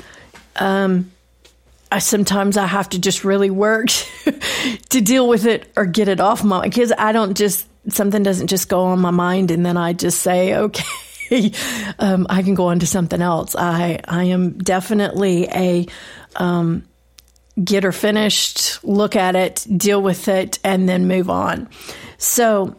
um, 0.58 1.10
I 1.89 1.99
sometimes 1.99 2.58
I 2.58 2.65
have 2.65 2.89
to 2.89 2.99
just 2.99 3.23
really 3.23 3.49
work 3.49 3.88
to 4.89 4.99
deal 4.99 5.30
with 5.30 5.45
it 5.45 5.71
or 5.77 5.86
get 5.86 6.10
it 6.10 6.19
off 6.19 6.43
my 6.43 6.58
mind, 6.58 6.71
because 6.73 6.91
I 6.97 7.13
don't 7.13 7.38
just 7.38 7.65
something 7.89 8.23
doesn't 8.23 8.47
just 8.47 8.69
go 8.69 8.86
on 8.86 9.00
my 9.00 9.12
mind 9.12 9.52
and 9.52 9.65
then 9.65 9.78
I 9.78 9.93
just 9.93 10.21
say 10.21 10.56
okay 10.58 10.84
um, 12.00 12.26
I 12.30 12.41
can 12.41 12.56
go 12.56 12.67
on 12.67 12.80
to 12.80 12.88
something 12.88 13.21
else. 13.21 13.56
I 13.56 14.00
I 14.08 14.26
am 14.26 14.58
definitely 14.58 15.47
a 15.47 15.86
um, 16.36 16.88
get 17.62 17.84
her 17.84 17.91
finished, 17.91 18.84
look 18.84 19.15
at 19.15 19.36
it, 19.36 19.65
deal 19.76 20.02
with 20.02 20.28
it, 20.28 20.60
and 20.63 20.88
then 20.88 21.08
move 21.08 21.30
on. 21.30 21.69
So 22.17 22.76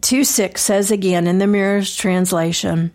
two 0.00 0.24
six 0.24 0.62
says 0.62 0.90
again 0.90 1.26
in 1.26 1.38
the 1.38 1.46
Mirror's 1.46 1.96
translation. 1.96 2.92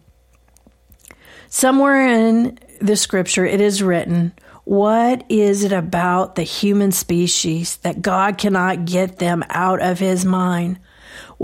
Somewhere 1.49 2.07
in 2.07 2.59
the 2.81 2.95
scripture 2.95 3.45
it 3.45 3.61
is 3.61 3.81
written 3.81 4.33
what 4.65 5.23
is 5.29 5.63
it 5.63 5.71
about 5.71 6.33
the 6.33 6.43
human 6.43 6.91
species 6.91 7.77
that 7.77 8.01
God 8.01 8.39
cannot 8.39 8.85
get 8.85 9.19
them 9.19 9.43
out 9.47 9.79
of 9.79 9.99
his 9.99 10.25
mind? 10.25 10.79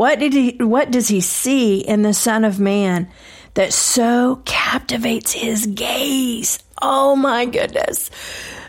What 0.01 0.17
did 0.17 0.33
he 0.33 0.57
what 0.57 0.89
does 0.89 1.09
he 1.09 1.21
see 1.21 1.77
in 1.77 2.01
the 2.01 2.11
son 2.11 2.43
of 2.43 2.59
man 2.59 3.07
that 3.53 3.71
so 3.71 4.41
captivates 4.45 5.31
his 5.31 5.67
gaze? 5.67 6.57
Oh 6.81 7.15
my 7.15 7.45
goodness. 7.45 8.09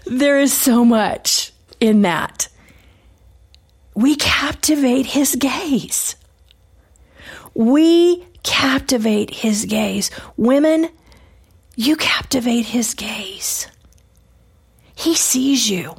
There 0.04 0.38
is 0.38 0.52
so 0.52 0.84
much 0.84 1.54
in 1.80 2.02
that. 2.02 2.48
We 3.94 4.14
captivate 4.16 5.06
his 5.06 5.34
gaze. 5.34 6.16
We 7.54 8.26
captivate 8.42 9.30
his 9.30 9.64
gaze. 9.64 10.10
Women, 10.36 10.90
you 11.76 11.96
captivate 11.96 12.66
his 12.66 12.92
gaze. 12.92 13.68
He 14.94 15.14
sees 15.14 15.70
you. 15.70 15.94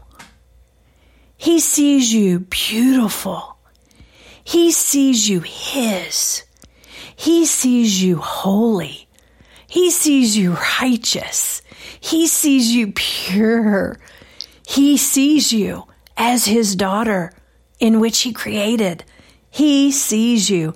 He 1.38 1.60
sees 1.60 2.13
you 2.13 2.41
beautiful. 2.41 3.53
He 4.43 4.71
sees 4.71 5.29
you 5.29 5.41
His. 5.41 6.43
He 7.15 7.45
sees 7.45 8.03
you 8.03 8.17
holy. 8.17 9.08
He 9.67 9.89
sees 9.89 10.38
you 10.38 10.58
righteous. 10.82 11.62
He 11.99 12.27
sees 12.27 12.71
you 12.71 12.91
pure. 12.93 13.99
He 14.67 14.97
sees 14.97 15.51
you 15.53 15.86
as 16.17 16.45
His 16.45 16.75
daughter 16.75 17.34
in 17.79 17.99
which 17.99 18.19
He 18.19 18.34
created. 18.34 19.03
He 19.49 19.91
sees 19.91 20.49
you. 20.49 20.73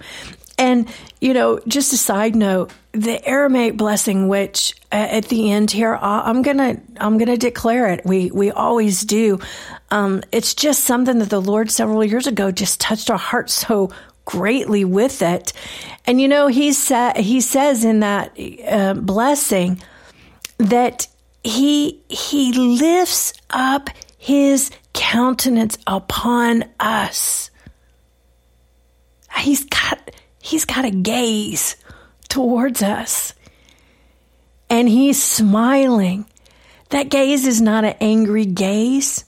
And, 0.57 0.87
you 1.21 1.33
know, 1.33 1.59
just 1.67 1.93
a 1.93 1.97
side 1.97 2.35
note, 2.35 2.71
the 2.97 3.23
Aramaic 3.27 3.77
blessing, 3.77 4.27
which 4.27 4.73
uh, 4.91 4.95
at 4.95 5.25
the 5.25 5.51
end 5.51 5.69
here, 5.69 5.95
I'm 6.01 6.41
gonna 6.41 6.81
I'm 6.99 7.19
gonna 7.19 7.37
declare 7.37 7.89
it. 7.89 8.03
We 8.05 8.31
we 8.31 8.49
always 8.49 9.03
do. 9.03 9.39
Um, 9.91 10.23
it's 10.31 10.55
just 10.55 10.83
something 10.83 11.19
that 11.19 11.29
the 11.29 11.41
Lord 11.41 11.69
several 11.69 12.03
years 12.03 12.25
ago 12.25 12.51
just 12.51 12.81
touched 12.81 13.11
our 13.11 13.17
hearts 13.17 13.53
so 13.53 13.91
greatly 14.25 14.83
with 14.83 15.21
it. 15.21 15.53
And 16.07 16.19
you 16.19 16.27
know, 16.27 16.47
he 16.47 16.73
said 16.73 17.17
he 17.17 17.39
says 17.39 17.85
in 17.85 17.99
that 17.99 18.35
uh, 18.67 18.95
blessing 18.95 19.79
that 20.57 21.07
he 21.43 22.01
he 22.09 22.51
lifts 22.53 23.33
up 23.51 23.91
his 24.17 24.71
countenance 24.93 25.77
upon 25.85 26.65
us. 26.79 27.51
He's 29.37 29.65
got 29.65 29.99
he's 30.41 30.65
got 30.65 30.83
a 30.83 30.91
gaze 30.91 31.75
towards 32.27 32.81
us. 32.81 33.33
And 34.69 34.87
he's 34.87 35.21
smiling. 35.21 36.25
That 36.89 37.09
gaze 37.09 37.45
is 37.45 37.61
not 37.61 37.85
an 37.85 37.95
angry 37.99 38.45
gaze. 38.45 39.25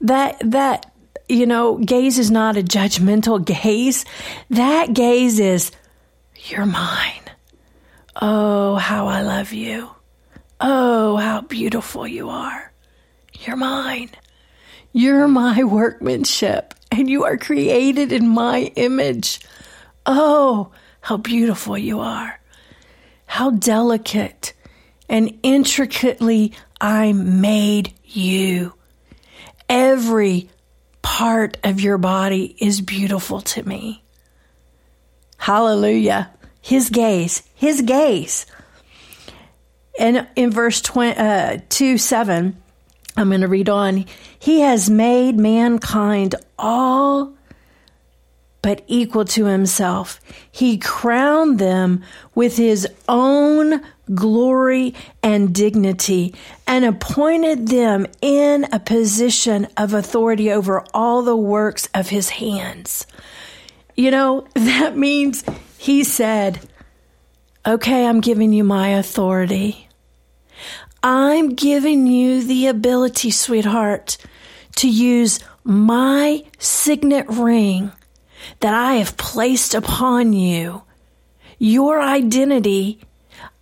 That, 0.00 0.36
that, 0.50 0.92
you 1.28 1.46
know, 1.46 1.78
gaze 1.78 2.18
is 2.18 2.30
not 2.30 2.56
a 2.56 2.62
judgmental 2.62 3.44
gaze. 3.64 4.04
That 4.50 4.92
gaze 4.92 5.38
is, 5.38 5.70
you're 6.36 6.66
mine. 6.66 7.22
Oh, 8.20 8.76
how 8.76 9.06
I 9.06 9.22
love 9.22 9.52
you. 9.52 9.90
Oh, 10.60 11.16
how 11.16 11.40
beautiful 11.42 12.06
you 12.06 12.30
are. 12.30 12.72
You're 13.40 13.56
mine. 13.56 14.10
You're 14.92 15.26
my 15.26 15.64
workmanship, 15.64 16.72
and 16.92 17.10
you 17.10 17.24
are 17.24 17.36
created 17.36 18.12
in 18.12 18.28
my 18.28 18.72
image. 18.76 19.40
Oh, 20.06 20.70
how 21.04 21.18
beautiful 21.18 21.76
you 21.76 22.00
are. 22.00 22.40
How 23.26 23.50
delicate 23.50 24.54
and 25.06 25.38
intricately 25.42 26.54
I 26.80 27.12
made 27.12 27.92
you. 28.04 28.72
Every 29.68 30.48
part 31.02 31.58
of 31.62 31.78
your 31.78 31.98
body 31.98 32.56
is 32.58 32.80
beautiful 32.80 33.42
to 33.42 33.62
me. 33.68 34.02
Hallelujah. 35.36 36.30
His 36.62 36.88
gaze, 36.88 37.42
his 37.54 37.82
gaze. 37.82 38.46
And 39.98 40.26
in 40.36 40.50
verse 40.50 40.80
20, 40.80 41.18
uh, 41.18 41.58
2 41.68 41.98
7, 41.98 42.56
I'm 43.14 43.28
going 43.28 43.42
to 43.42 43.48
read 43.48 43.68
on. 43.68 44.06
He 44.38 44.60
has 44.60 44.88
made 44.88 45.36
mankind 45.36 46.34
all 46.58 47.33
but 48.64 48.82
equal 48.86 49.26
to 49.26 49.44
himself. 49.44 50.18
He 50.50 50.78
crowned 50.78 51.58
them 51.58 52.02
with 52.34 52.56
his 52.56 52.88
own 53.06 53.82
glory 54.14 54.94
and 55.22 55.54
dignity 55.54 56.34
and 56.66 56.86
appointed 56.86 57.68
them 57.68 58.06
in 58.22 58.66
a 58.72 58.80
position 58.80 59.68
of 59.76 59.92
authority 59.92 60.50
over 60.50 60.82
all 60.94 61.20
the 61.20 61.36
works 61.36 61.90
of 61.92 62.08
his 62.08 62.30
hands. 62.30 63.06
You 63.96 64.10
know, 64.10 64.46
that 64.54 64.96
means 64.96 65.44
he 65.76 66.02
said, 66.02 66.58
Okay, 67.66 68.06
I'm 68.06 68.22
giving 68.22 68.54
you 68.54 68.64
my 68.64 68.88
authority. 68.88 69.88
I'm 71.02 71.54
giving 71.54 72.06
you 72.06 72.42
the 72.42 72.68
ability, 72.68 73.30
sweetheart, 73.30 74.16
to 74.76 74.88
use 74.88 75.38
my 75.64 76.44
signet 76.58 77.26
ring 77.28 77.92
that 78.60 78.74
I 78.74 78.94
have 78.94 79.16
placed 79.16 79.74
upon 79.74 80.32
you, 80.32 80.82
your 81.58 82.00
identity, 82.00 83.00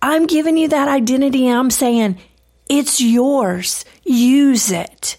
I'm 0.01 0.27
giving 0.27 0.57
you 0.57 0.67
that 0.69 0.87
identity 0.87 1.47
and 1.47 1.57
I'm 1.57 1.71
saying, 1.71 2.17
it's 2.69 3.01
yours. 3.01 3.85
Use 4.03 4.71
it. 4.71 5.17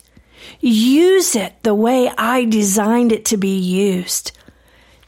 Use 0.61 1.37
it 1.37 1.63
the 1.63 1.75
way 1.75 2.11
I 2.17 2.45
designed 2.45 3.13
it 3.13 3.27
to 3.27 3.37
be 3.37 3.59
used. 3.59 4.33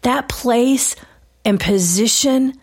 That 0.02 0.28
place 0.28 0.96
and 1.44 1.58
position 1.58 2.54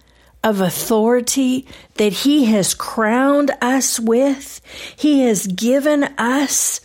of 0.43 0.61
authority 0.61 1.67
that 1.95 2.13
He 2.13 2.45
has 2.45 2.73
crowned 2.73 3.51
us 3.61 3.99
with, 3.99 4.61
He 4.95 5.21
has 5.21 5.47
given 5.47 6.03
us 6.17 6.81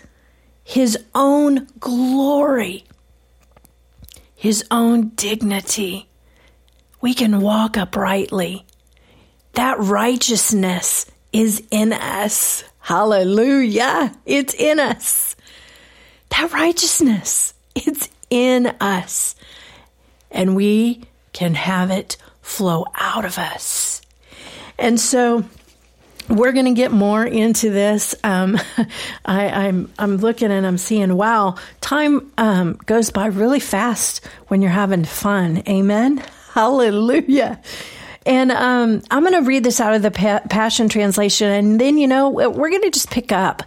His 0.65 0.99
own 1.15 1.67
glory 1.79 2.85
his 4.39 4.65
own 4.71 5.09
dignity. 5.17 6.09
We 7.01 7.13
can 7.13 7.41
walk 7.41 7.77
uprightly. 7.77 8.65
That 9.55 9.81
righteousness 9.81 11.07
is 11.33 11.61
in 11.73 11.93
us. 11.93 12.63
Hallelujah. 12.79 14.15
It's 14.25 14.55
in 14.55 14.79
us. 14.79 15.35
That 16.31 16.53
righteousness, 16.53 17.53
it's 17.75 18.09
in 18.31 18.69
us. 18.81 19.35
And 20.31 20.55
we 20.55 21.03
can 21.33 21.55
have 21.55 21.91
it 21.91 22.17
flow 22.41 22.87
out 22.95 23.25
of 23.25 23.39
us. 23.39 24.01
And 24.79 25.01
so 25.01 25.45
we're 26.29 26.53
going 26.53 26.67
to 26.67 26.75
get 26.75 26.93
more 26.93 27.25
into 27.25 27.71
this. 27.71 28.15
Um, 28.23 28.59
I, 29.25 29.45
am 29.45 29.55
I'm, 29.55 29.93
I'm 29.99 30.17
looking 30.19 30.51
and 30.51 30.67
I'm 30.67 30.79
seeing, 30.79 31.17
wow, 31.17 31.57
time 31.81 32.31
um, 32.39 32.75
goes 32.87 33.11
by 33.11 33.27
really 33.27 33.61
fast 33.61 34.25
when 34.49 34.63
you're 34.63 34.71
having 34.71 35.05
fun. 35.05 35.63
Amen. 35.69 36.19
Hallelujah. 36.53 37.61
And 38.27 38.53
um, 38.53 39.03
I'm 39.11 39.23
going 39.23 39.33
to 39.43 39.49
read 39.49 39.65
this 39.65 39.81
out 39.81 39.95
of 39.95 40.03
the 40.03 40.11
pa- 40.11 40.43
Passion 40.51 40.91
Translation, 40.91 41.51
and 41.51 41.81
then 41.81 41.97
you 41.97 42.07
know 42.07 42.29
we're 42.29 42.69
going 42.69 42.83
to 42.83 42.91
just 42.91 43.11
pick 43.11 43.33
up 43.33 43.63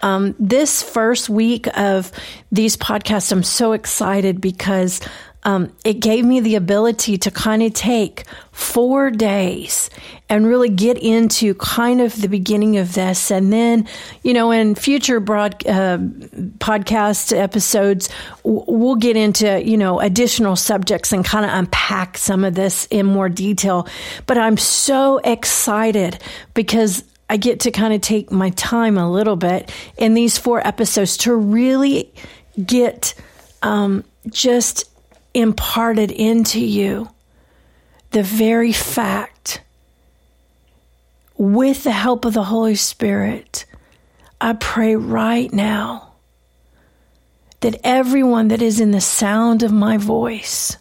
um, 0.00 0.34
this 0.38 0.82
first 0.82 1.30
week 1.30 1.66
of 1.78 2.12
these 2.50 2.76
podcasts. 2.76 3.32
I'm 3.32 3.42
so 3.42 3.72
excited 3.72 4.38
because 4.38 5.00
um, 5.44 5.72
it 5.84 5.94
gave 5.94 6.24
me 6.24 6.40
the 6.40 6.54
ability 6.54 7.18
to 7.18 7.30
kind 7.30 7.62
of 7.62 7.74
take 7.74 8.24
four 8.52 9.10
days 9.10 9.90
and 10.28 10.46
really 10.46 10.68
get 10.68 10.96
into 10.98 11.54
kind 11.54 12.00
of 12.00 12.20
the 12.20 12.28
beginning 12.28 12.78
of 12.78 12.94
this. 12.94 13.30
And 13.30 13.52
then, 13.52 13.88
you 14.22 14.34
know, 14.34 14.52
in 14.52 14.74
future 14.74 15.18
broad 15.18 15.66
uh, 15.66 15.98
podcast 16.58 17.36
episodes, 17.36 18.08
we'll 18.44 18.96
get 18.96 19.16
into, 19.16 19.62
you 19.62 19.76
know, 19.76 19.98
additional 19.98 20.54
subjects 20.54 21.12
and 21.12 21.24
kind 21.24 21.44
of 21.44 21.50
unpack 21.52 22.18
some 22.18 22.44
of 22.44 22.54
this 22.54 22.86
in 22.86 23.06
more 23.06 23.28
detail. 23.28 23.88
But 24.26 24.38
I'm 24.38 24.56
so 24.56 25.18
excited 25.18 26.18
because 26.54 27.02
I 27.28 27.36
get 27.36 27.60
to 27.60 27.70
kind 27.70 27.94
of 27.94 28.00
take 28.00 28.30
my 28.30 28.50
time 28.50 28.96
a 28.96 29.10
little 29.10 29.36
bit 29.36 29.72
in 29.96 30.14
these 30.14 30.38
four 30.38 30.64
episodes 30.64 31.16
to 31.18 31.34
really 31.34 32.12
get 32.64 33.14
um, 33.62 34.04
just 34.28 34.91
imparted 35.34 36.10
into 36.10 36.60
you 36.60 37.08
the 38.12 38.22
very 38.22 38.72
fact, 38.72 39.62
with 41.36 41.82
the 41.84 41.92
help 41.92 42.24
of 42.24 42.34
the 42.34 42.44
Holy 42.44 42.74
Spirit, 42.74 43.64
I 44.40 44.52
pray 44.52 44.96
right 44.96 45.52
now 45.52 46.12
that 47.60 47.80
everyone 47.82 48.48
that 48.48 48.60
is 48.60 48.80
in 48.80 48.90
the 48.90 49.00
sound 49.00 49.62
of 49.62 49.72
my 49.72 49.96
voice, 49.96 50.76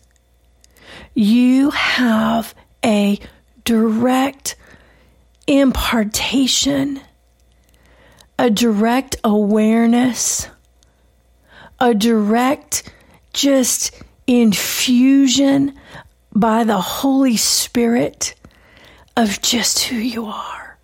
you 1.13 1.69
have 1.69 2.53
a 2.83 3.19
direct 3.63 4.55
impartation, 5.47 6.99
a 8.37 8.49
direct 8.49 9.15
awareness, 9.23 10.47
a 11.79 11.93
direct 11.93 12.91
just 13.31 13.91
infusion 14.39 15.73
by 16.33 16.63
the 16.63 16.79
Holy 16.79 17.35
Spirit 17.35 18.33
of 19.17 19.41
just 19.41 19.83
who 19.83 19.97
you 19.97 20.27
are. 20.27 20.77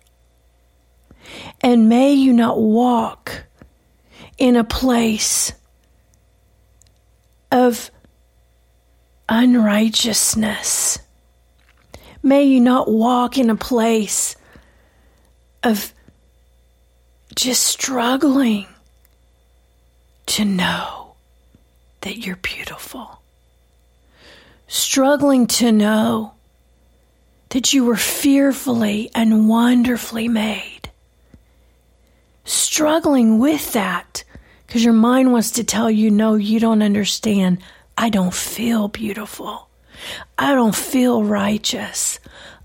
And 1.62 1.88
may 1.88 2.12
you 2.12 2.34
not 2.34 2.60
walk 2.60 3.44
in 4.36 4.54
a 4.54 4.64
place 4.64 5.52
of 7.50 7.90
unrighteousness. 9.30 10.98
May 12.22 12.44
you 12.44 12.60
not 12.60 12.90
walk 12.90 13.38
in 13.38 13.48
a 13.48 13.56
place 13.56 14.36
of 15.62 15.94
just 17.34 17.62
struggling 17.62 18.66
to 20.26 20.44
know 20.44 21.14
that 22.02 22.18
you're 22.18 22.36
beautiful 22.36 23.17
struggling 24.68 25.46
to 25.46 25.72
know 25.72 26.34
that 27.48 27.72
you 27.72 27.84
were 27.84 27.96
fearfully 27.96 29.10
and 29.14 29.48
wonderfully 29.48 30.28
made. 30.28 30.90
Struggling 32.44 33.38
with 33.38 33.72
that 33.72 34.22
because 34.66 34.84
your 34.84 34.92
mind 34.92 35.32
wants 35.32 35.52
to 35.52 35.64
tell 35.64 35.90
you, 35.90 36.10
no, 36.10 36.34
you 36.34 36.60
don't 36.60 36.82
understand. 36.82 37.58
I 37.96 38.10
don't 38.10 38.34
feel 38.34 38.88
beautiful. 38.88 39.68
I 40.36 40.54
don't 40.54 40.76
feel 40.76 41.24
righteous. 41.24 42.20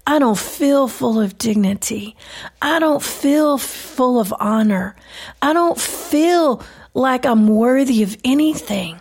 I 0.05 0.19
don't 0.19 0.37
feel 0.37 0.89
full 0.89 1.21
of 1.21 1.37
dignity. 1.37 2.17
I 2.61 2.79
don't 2.79 3.01
feel 3.01 3.57
full 3.57 4.19
of 4.19 4.33
honor. 4.37 4.97
I 5.41 5.53
don't 5.53 5.79
feel 5.79 6.61
like 6.93 7.25
I'm 7.25 7.47
worthy 7.47 8.03
of 8.03 8.17
anything. 8.25 8.99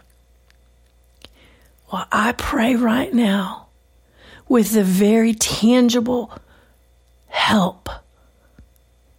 Well, 1.92 2.06
I 2.10 2.32
pray 2.32 2.74
right 2.74 3.12
now 3.12 3.68
with 4.48 4.72
the 4.72 4.82
very 4.82 5.34
tangible 5.34 6.32
help 7.28 7.90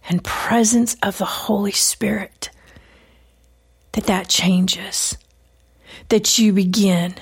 and 0.08 0.24
presence 0.24 0.96
of 1.00 1.18
the 1.18 1.24
Holy 1.24 1.70
Spirit 1.70 2.50
that 3.92 4.06
that 4.06 4.28
changes, 4.28 5.16
that 6.08 6.36
you 6.36 6.52
begin 6.52 7.14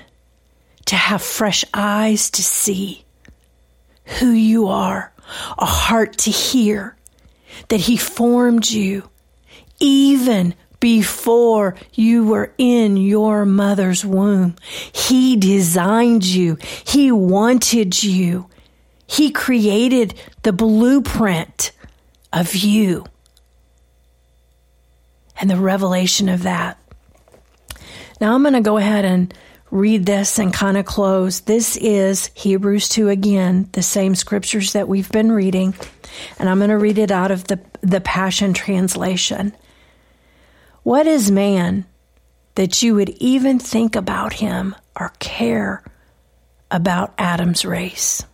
to 0.87 0.97
have 0.97 1.21
fresh 1.21 1.67
eyes 1.75 2.31
to 2.31 2.43
see 2.43 3.05
who 4.21 4.31
you 4.31 4.69
are, 4.69 5.13
a 5.59 5.67
heart 5.67 6.17
to 6.19 6.31
hear 6.31 6.97
that 7.69 7.81
He 7.81 7.99
formed 7.99 8.71
you 8.71 9.11
even 9.79 10.55
before 10.83 11.77
you 11.95 12.27
were 12.27 12.53
in 12.59 12.97
your 12.97 13.47
mother's 13.47 14.05
womb. 14.05 14.57
He 14.93 15.37
designed 15.37 16.25
you. 16.25 16.59
He 16.85 17.13
wanted 17.13 18.03
you. 18.03 18.51
He 19.07 19.31
created 19.31 20.15
the 20.43 20.53
blueprint 20.53 21.71
of 22.33 22.57
you. 22.57 23.07
And 25.41 25.49
the 25.49 25.57
revelation 25.57 26.29
of 26.29 26.43
that. 26.43 26.79
Now 28.21 28.35
I'm 28.35 28.43
going 28.43 28.55
to 28.55 28.61
go 28.61 28.77
ahead 28.77 29.05
and 29.05 29.33
read 29.71 30.05
this 30.05 30.41
and 30.41 30.53
kind 30.53 30.77
of 30.77 30.85
close. 30.85 31.41
This 31.41 31.77
is 31.77 32.33
Hebrews 32.35 32.89
2 32.89 33.09
again, 33.09 33.69
the 33.71 33.83
same 33.85 34.17
scriptures 34.17 34.73
that 34.73 34.89
we've 34.89 35.13
been 35.13 35.31
reading. 35.31 35.75
And 36.41 36.49
I'm 36.49 36.59
going 36.59 36.71
to 36.71 36.77
read 36.77 36.99
it 36.99 37.13
out 37.13 37.31
of 37.31 37.45
the, 37.45 37.61
the 37.83 38.01
Passion 38.01 38.53
Translation. 38.53 39.55
What 40.83 41.07
is 41.07 41.31
man 41.31 41.87
that 42.57 42.83
you 42.83 42.97
would 42.97 43.11
even 43.11 43.59
think 43.61 43.95
about 43.95 44.33
him 44.35 44.75
or 44.99 45.13
care 45.21 45.85
about 46.71 47.15
Adam's 47.19 47.65
race? 47.65 48.25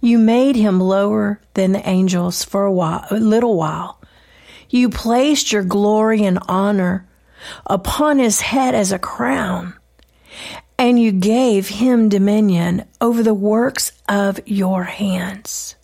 You 0.00 0.18
made 0.18 0.56
him 0.56 0.80
lower 0.80 1.40
than 1.54 1.72
the 1.72 1.86
angels 1.88 2.44
for 2.44 2.64
a 2.64 2.72
while, 2.72 3.04
a 3.10 3.16
little 3.16 3.56
while. 3.56 4.00
You 4.70 4.88
placed 4.88 5.52
your 5.52 5.62
glory 5.62 6.24
and 6.24 6.38
honor 6.48 7.06
upon 7.66 8.18
his 8.18 8.40
head 8.40 8.74
as 8.74 8.90
a 8.90 8.98
crown. 8.98 9.74
and 10.78 11.00
you 11.00 11.12
gave 11.12 11.68
him 11.68 12.08
dominion 12.08 12.84
over 13.00 13.22
the 13.22 13.34
works 13.34 13.92
of 14.08 14.38
your 14.46 14.84
hands. 14.84 15.74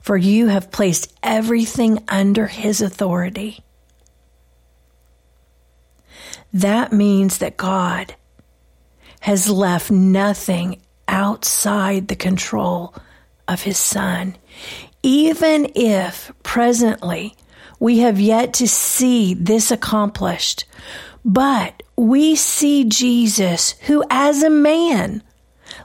For 0.00 0.16
you 0.16 0.48
have 0.48 0.70
placed 0.70 1.12
everything 1.22 2.02
under 2.08 2.46
his 2.46 2.80
authority. 2.80 3.64
That 6.52 6.92
means 6.92 7.38
that 7.38 7.56
God 7.56 8.14
has 9.20 9.48
left 9.48 9.90
nothing 9.90 10.80
outside 11.08 12.08
the 12.08 12.16
control 12.16 12.94
of 13.48 13.62
his 13.62 13.78
son. 13.78 14.36
Even 15.02 15.70
if 15.74 16.32
presently 16.42 17.34
we 17.80 17.98
have 17.98 18.20
yet 18.20 18.52
to 18.54 18.68
see 18.68 19.34
this 19.34 19.70
accomplished, 19.70 20.64
but 21.24 21.82
we 21.96 22.34
see 22.36 22.84
Jesus, 22.84 23.72
who 23.86 24.04
as 24.10 24.42
a 24.42 24.50
man 24.50 25.22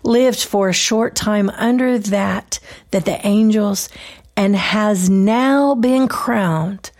lived 0.03 0.43
for 0.43 0.69
a 0.69 0.73
short 0.73 1.15
time 1.15 1.49
under 1.51 1.97
that 1.97 2.59
that 2.91 3.05
the 3.05 3.25
angels 3.25 3.89
and 4.35 4.55
has 4.55 5.09
now 5.09 5.75
been 5.75 6.07
crowned 6.07 6.91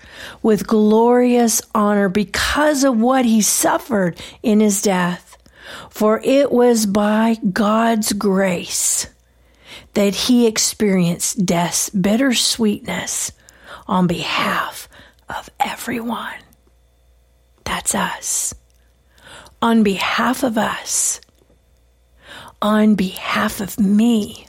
with 0.42 0.68
glorious 0.68 1.62
honor 1.74 2.10
because 2.10 2.84
of 2.84 3.00
what 3.00 3.26
he 3.26 3.42
suffered 3.42 4.20
in 4.44 4.60
his 4.60 4.82
death. 4.82 5.38
For 5.90 6.22
it 6.24 6.52
was 6.52 6.86
by 6.86 7.36
God's 7.52 8.14
grace 8.14 9.08
that 9.94 10.16
he 10.16 10.48
experienced 10.48 11.46
death's 11.46 11.90
bitter 11.90 12.34
sweetness 12.34 13.32
on 13.88 14.08
behalf 14.08 14.88
of 15.30 15.50
everyone. 15.60 16.36
That's 17.64 17.96
us. 17.96 18.54
On 19.62 19.84
behalf 19.84 20.44
of 20.44 20.58
us. 20.58 21.20
On 22.62 22.96
behalf 22.96 23.60
of 23.60 23.80
me. 23.80 24.48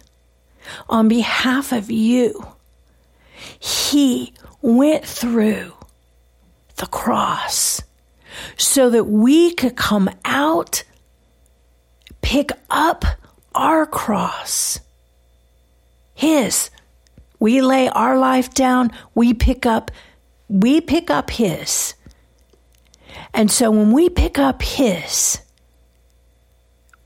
On 0.89 1.09
behalf 1.09 1.73
of 1.73 1.91
you. 1.91 2.47
He 3.59 4.35
went 4.63 5.05
through 5.05 5.73
the 6.77 6.87
cross 6.87 7.83
so 8.57 8.91
that 8.91 9.05
we 9.05 9.53
could 9.55 9.77
come 9.77 10.11
out, 10.25 10.85
pick 12.23 12.51
up 12.71 13.05
our 13.55 13.87
cross. 13.87 14.81
His. 16.15 16.71
We 17.41 17.63
lay 17.63 17.89
our 17.89 18.19
life 18.19 18.53
down, 18.53 18.91
we 19.15 19.33
pick 19.33 19.65
up 19.65 19.91
we 20.49 20.81
pick 20.81 21.11
up 21.11 21.31
his. 21.31 21.95
And 23.35 23.51
so 23.51 23.71
when 23.71 23.93
we 23.93 24.09
pick 24.09 24.39
up 24.39 24.63
his, 24.63 25.41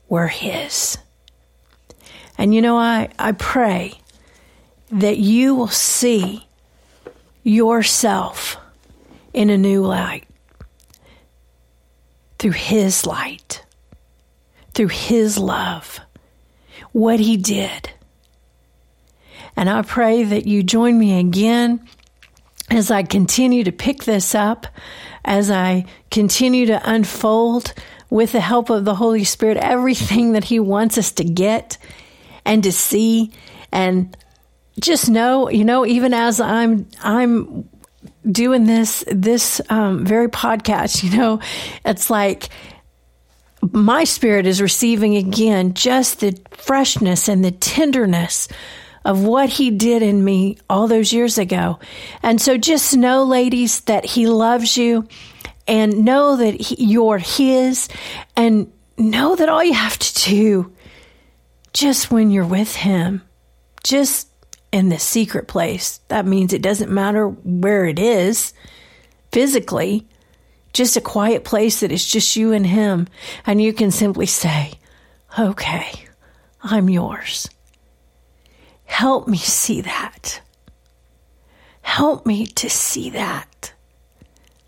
we're 0.09 0.29
his. 0.29 0.97
And 2.39 2.55
you 2.55 2.63
know, 2.63 2.79
I, 2.79 3.09
I 3.19 3.33
pray 3.33 3.95
that 4.91 5.19
you 5.19 5.55
will 5.55 5.69
see 5.69 6.47
yourself 7.43 8.57
in 9.33 9.51
a 9.51 9.59
new 9.59 9.85
light 9.85 10.25
through 12.39 12.51
his 12.51 13.07
light, 13.07 13.65
through 14.75 14.89
his 14.89 15.39
love, 15.39 16.01
what 16.91 17.21
he 17.21 17.37
did. 17.37 17.91
And 19.57 19.71
I 19.71 19.83
pray 19.83 20.25
that 20.25 20.47
you 20.47 20.63
join 20.63 20.99
me 20.99 21.21
again 21.21 21.87
as 22.71 22.91
I 22.91 23.03
continue 23.03 23.65
to 23.65 23.73
pick 23.73 24.05
this 24.05 24.35
up, 24.35 24.67
as 25.25 25.51
I 25.51 25.85
continue 26.11 26.67
to 26.67 26.81
unfold 26.91 27.75
with 28.11 28.33
the 28.33 28.41
help 28.41 28.71
of 28.71 28.85
the 28.85 28.97
Holy 28.97 29.25
Spirit 29.25 29.57
everything 29.57 30.33
that 30.33 30.45
He 30.45 30.59
wants 30.59 30.99
us 30.99 31.13
to 31.13 31.25
get 31.25 31.79
and 32.45 32.63
to 32.65 32.73
see 32.73 33.31
and 33.71 34.17
just 34.81 35.09
know, 35.09 35.49
you 35.49 35.65
know, 35.65 35.87
even 35.87 36.15
as 36.15 36.41
I'm 36.41 36.87
I'm 37.03 37.69
doing 38.31 38.65
this 38.65 39.05
this 39.11 39.61
um, 39.69 40.05
very 40.05 40.29
podcast, 40.29 41.03
you 41.11 41.17
know, 41.17 41.41
it's 41.85 42.11
like 42.11 42.49
my 43.71 44.05
spirit 44.05 44.47
is 44.47 44.61
receiving 44.61 45.17
again 45.17 45.75
just 45.75 46.21
the 46.21 46.39
freshness 46.51 47.29
and 47.29 47.45
the 47.45 47.53
tenderness 47.53 48.49
of 49.05 49.23
what 49.23 49.49
he 49.49 49.71
did 49.71 50.03
in 50.03 50.25
me 50.25 50.59
all 50.69 50.87
those 50.87 51.13
years 51.13 51.39
ago. 51.39 51.79
And 52.23 52.41
so 52.41 52.57
just 52.57 52.97
know, 52.97 53.25
ladies, 53.25 53.81
that 53.83 54.05
he 54.05 54.27
loves 54.27 54.77
you 54.77 55.07
and 55.67 56.05
know 56.05 56.37
that 56.37 56.61
he, 56.61 56.85
you're 56.85 57.19
his 57.19 57.89
and 58.37 58.73
know 58.97 59.35
that 59.37 59.49
all 59.49 59.63
you 59.63 59.75
have 59.75 59.99
to 59.99 60.31
do 60.31 60.73
just 61.73 62.11
when 62.11 62.31
you're 62.31 62.45
with 62.45 62.75
him, 62.75 63.23
just 63.83 64.29
in 64.73 64.89
the 64.89 64.99
secret 64.99 65.47
place, 65.47 66.01
that 66.09 66.27
means 66.27 66.53
it 66.53 66.63
doesn't 66.63 66.91
matter 66.91 67.29
where 67.29 67.85
it 67.85 67.99
is 67.99 68.55
physically, 69.31 70.07
just 70.73 70.97
a 70.97 71.01
quiet 71.01 71.45
place 71.45 71.81
that 71.81 71.93
is 71.93 72.07
just 72.07 72.35
you 72.35 72.53
and 72.53 72.67
him. 72.67 73.07
And 73.47 73.61
you 73.61 73.73
can 73.73 73.91
simply 73.91 74.27
say, 74.27 74.73
okay, 75.39 75.91
I'm 76.63 76.89
yours. 76.89 77.49
Help 78.85 79.29
me 79.29 79.39
see 79.39 79.83
that. 79.83 80.41
Help 81.83 82.25
me 82.25 82.47
to 82.47 82.71
see 82.71 83.11
that. 83.11 83.73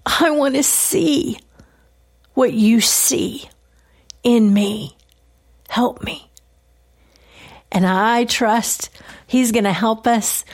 I 0.04 0.30
want 0.30 0.54
to 0.56 0.62
see 0.62 1.38
what 2.34 2.52
you 2.52 2.80
see 2.80 3.48
in 4.22 4.52
me. 4.52 4.96
Help 5.68 6.02
me. 6.02 6.30
And 7.74 7.86
I 7.86 8.24
trust 8.24 8.88
He's 9.26 9.52
going 9.52 9.64
to 9.64 9.72
help 9.72 10.06
us. 10.06 10.44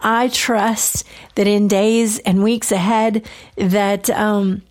I 0.00 0.28
trust 0.28 1.04
that 1.34 1.46
in 1.46 1.68
days 1.68 2.20
and 2.20 2.42
weeks 2.42 2.72
ahead 2.72 3.28
that 3.56 4.08
um, 4.08 4.62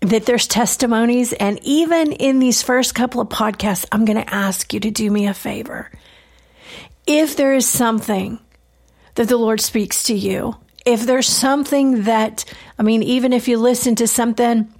that 0.00 0.26
there's 0.26 0.46
testimonies, 0.46 1.32
and 1.34 1.58
even 1.62 2.12
in 2.12 2.38
these 2.38 2.62
first 2.62 2.94
couple 2.94 3.20
of 3.20 3.28
podcasts, 3.28 3.86
I'm 3.92 4.04
going 4.04 4.22
to 4.22 4.34
ask 4.34 4.72
you 4.72 4.80
to 4.80 4.90
do 4.90 5.10
me 5.10 5.26
a 5.26 5.34
favor 5.34 5.90
if 7.06 7.36
there 7.36 7.54
is 7.54 7.68
something 7.68 8.38
that 9.14 9.28
the 9.28 9.36
Lord 9.36 9.60
speaks 9.60 10.04
to 10.04 10.14
you, 10.14 10.56
if 10.86 11.06
there's 11.06 11.28
something 11.28 12.04
that, 12.04 12.44
I 12.78 12.82
mean, 12.82 13.02
even 13.02 13.32
if 13.32 13.48
you 13.48 13.58
listen 13.58 13.94
to 13.96 14.06
something 14.06 14.72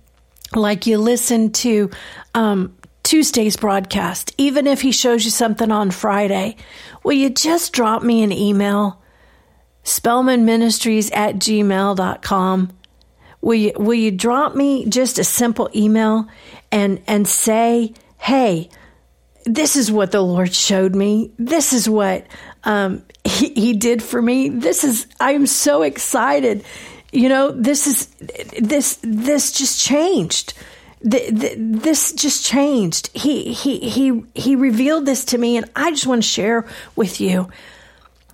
like 0.54 0.86
you 0.86 0.98
listen 0.98 1.52
to 1.52 1.90
um, 2.34 2.76
Tuesday's 3.04 3.56
broadcast, 3.56 4.34
even 4.38 4.66
if 4.66 4.80
He 4.80 4.90
shows 4.90 5.24
you 5.24 5.30
something 5.30 5.70
on 5.70 5.92
Friday, 5.92 6.56
will 7.04 7.12
you 7.12 7.30
just 7.30 7.72
drop 7.72 8.02
me 8.02 8.22
an 8.22 8.32
email? 8.32 9.00
Spellmanministries 9.84 11.14
at 11.14 11.36
gmail.com. 11.36 12.72
Will 13.42 13.54
you, 13.54 13.72
will 13.76 13.94
you 13.94 14.10
drop 14.10 14.56
me 14.56 14.86
just 14.86 15.18
a 15.18 15.24
simple 15.24 15.68
email 15.76 16.26
and, 16.72 17.02
and 17.06 17.28
say, 17.28 17.92
hey, 18.16 18.70
this 19.44 19.76
is 19.76 19.92
what 19.92 20.10
the 20.10 20.22
Lord 20.22 20.54
showed 20.54 20.94
me. 20.94 21.30
This 21.38 21.74
is 21.74 21.88
what 21.88 22.26
um, 22.64 23.04
he, 23.24 23.52
he 23.52 23.72
did 23.74 24.02
for 24.02 24.20
me. 24.20 24.48
This 24.48 24.82
is, 24.82 25.06
I'm 25.20 25.46
so 25.46 25.82
excited. 25.82 26.64
You 27.12 27.28
know, 27.28 27.50
this 27.50 27.86
is, 27.86 28.06
this, 28.58 28.98
this 29.02 29.52
just 29.52 29.80
changed. 29.80 30.54
The, 31.04 31.30
the, 31.30 31.54
this 31.56 32.12
just 32.12 32.44
changed. 32.44 33.10
He, 33.14 33.52
he, 33.52 33.78
he, 33.78 34.24
he 34.34 34.56
revealed 34.56 35.06
this 35.06 35.26
to 35.26 35.38
me 35.38 35.56
and 35.56 35.70
I 35.76 35.90
just 35.90 36.06
want 36.06 36.22
to 36.22 36.28
share 36.28 36.66
with 36.96 37.20
you. 37.20 37.50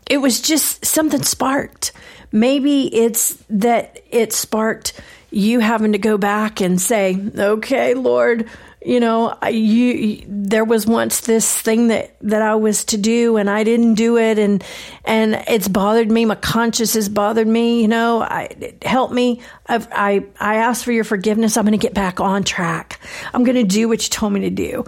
It 0.09 0.18
was 0.18 0.40
just 0.40 0.84
something 0.84 1.22
sparked. 1.22 1.92
Maybe 2.32 2.95
it's 2.95 3.34
that 3.51 4.01
it 4.11 4.32
sparked 4.32 5.01
you 5.30 5.61
having 5.61 5.92
to 5.92 5.99
go 5.99 6.16
back 6.16 6.61
and 6.61 6.80
say, 6.80 7.18
okay, 7.36 7.95
Lord, 7.95 8.49
you 8.83 8.99
know, 8.99 9.37
you 9.51 10.24
there 10.26 10.64
was 10.64 10.87
once 10.87 11.20
this 11.20 11.55
thing 11.61 11.89
that 11.89 12.16
that 12.22 12.41
I 12.41 12.55
was 12.55 12.85
to 12.87 12.97
do 12.97 13.37
and 13.37 13.51
I 13.51 13.62
didn't 13.62 13.95
do 13.95 14.16
it 14.16 14.39
and 14.39 14.64
and 15.05 15.43
it's 15.49 15.68
bothered 15.68 16.11
me. 16.11 16.24
My 16.24 16.35
conscience 16.35 16.95
has 16.95 17.11
bothered 17.11 17.47
me. 17.47 17.83
You 17.83 17.89
know, 17.89 18.22
I 18.22 18.74
help 18.83 19.12
me. 19.12 19.43
I've, 19.66 19.87
I 19.93 20.24
I 20.39 20.57
ask 20.57 20.83
for 20.83 20.93
your 20.93 21.05
forgiveness. 21.05 21.59
I'm 21.59 21.64
going 21.64 21.78
to 21.78 21.78
get 21.78 21.93
back 21.93 22.20
on 22.20 22.43
track. 22.43 23.01
I'm 23.35 23.45
going 23.45 23.57
to 23.57 23.64
do 23.64 23.87
what 23.87 24.03
you 24.03 24.09
told 24.09 24.33
me 24.33 24.41
to 24.41 24.51
do. 24.51 24.85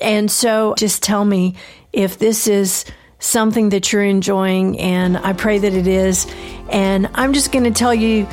And 0.00 0.30
so, 0.30 0.74
just 0.76 1.02
tell 1.02 1.24
me 1.24 1.54
if 1.92 2.18
this 2.18 2.46
is 2.48 2.84
something 3.20 3.70
that 3.70 3.92
you're 3.92 4.04
enjoying, 4.04 4.78
and 4.78 5.16
I 5.16 5.32
pray 5.32 5.58
that 5.58 5.74
it 5.74 5.86
is. 5.86 6.26
And 6.70 7.08
I'm 7.14 7.32
just 7.32 7.50
going 7.52 7.64
to 7.64 7.72
tell 7.72 7.94
you 7.94 8.28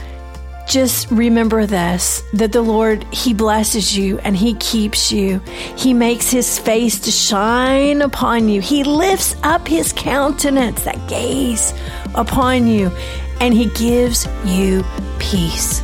just 0.67 1.09
remember 1.11 1.65
this 1.65 2.23
that 2.33 2.51
the 2.51 2.61
Lord, 2.61 3.05
He 3.13 3.33
blesses 3.33 3.97
you 3.97 4.19
and 4.19 4.35
He 4.35 4.55
keeps 4.55 5.11
you. 5.11 5.39
He 5.77 5.93
makes 5.93 6.29
His 6.29 6.59
face 6.59 6.99
to 7.01 7.11
shine 7.11 8.01
upon 8.01 8.49
you. 8.49 8.61
He 8.61 8.83
lifts 8.83 9.35
up 9.43 9.67
His 9.67 9.93
countenance, 9.93 10.83
that 10.83 11.07
gaze 11.07 11.73
upon 12.15 12.67
you, 12.67 12.91
and 13.39 13.53
He 13.53 13.69
gives 13.69 14.27
you 14.45 14.83
peace. 15.19 15.81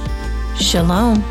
Shalom. 0.57 1.23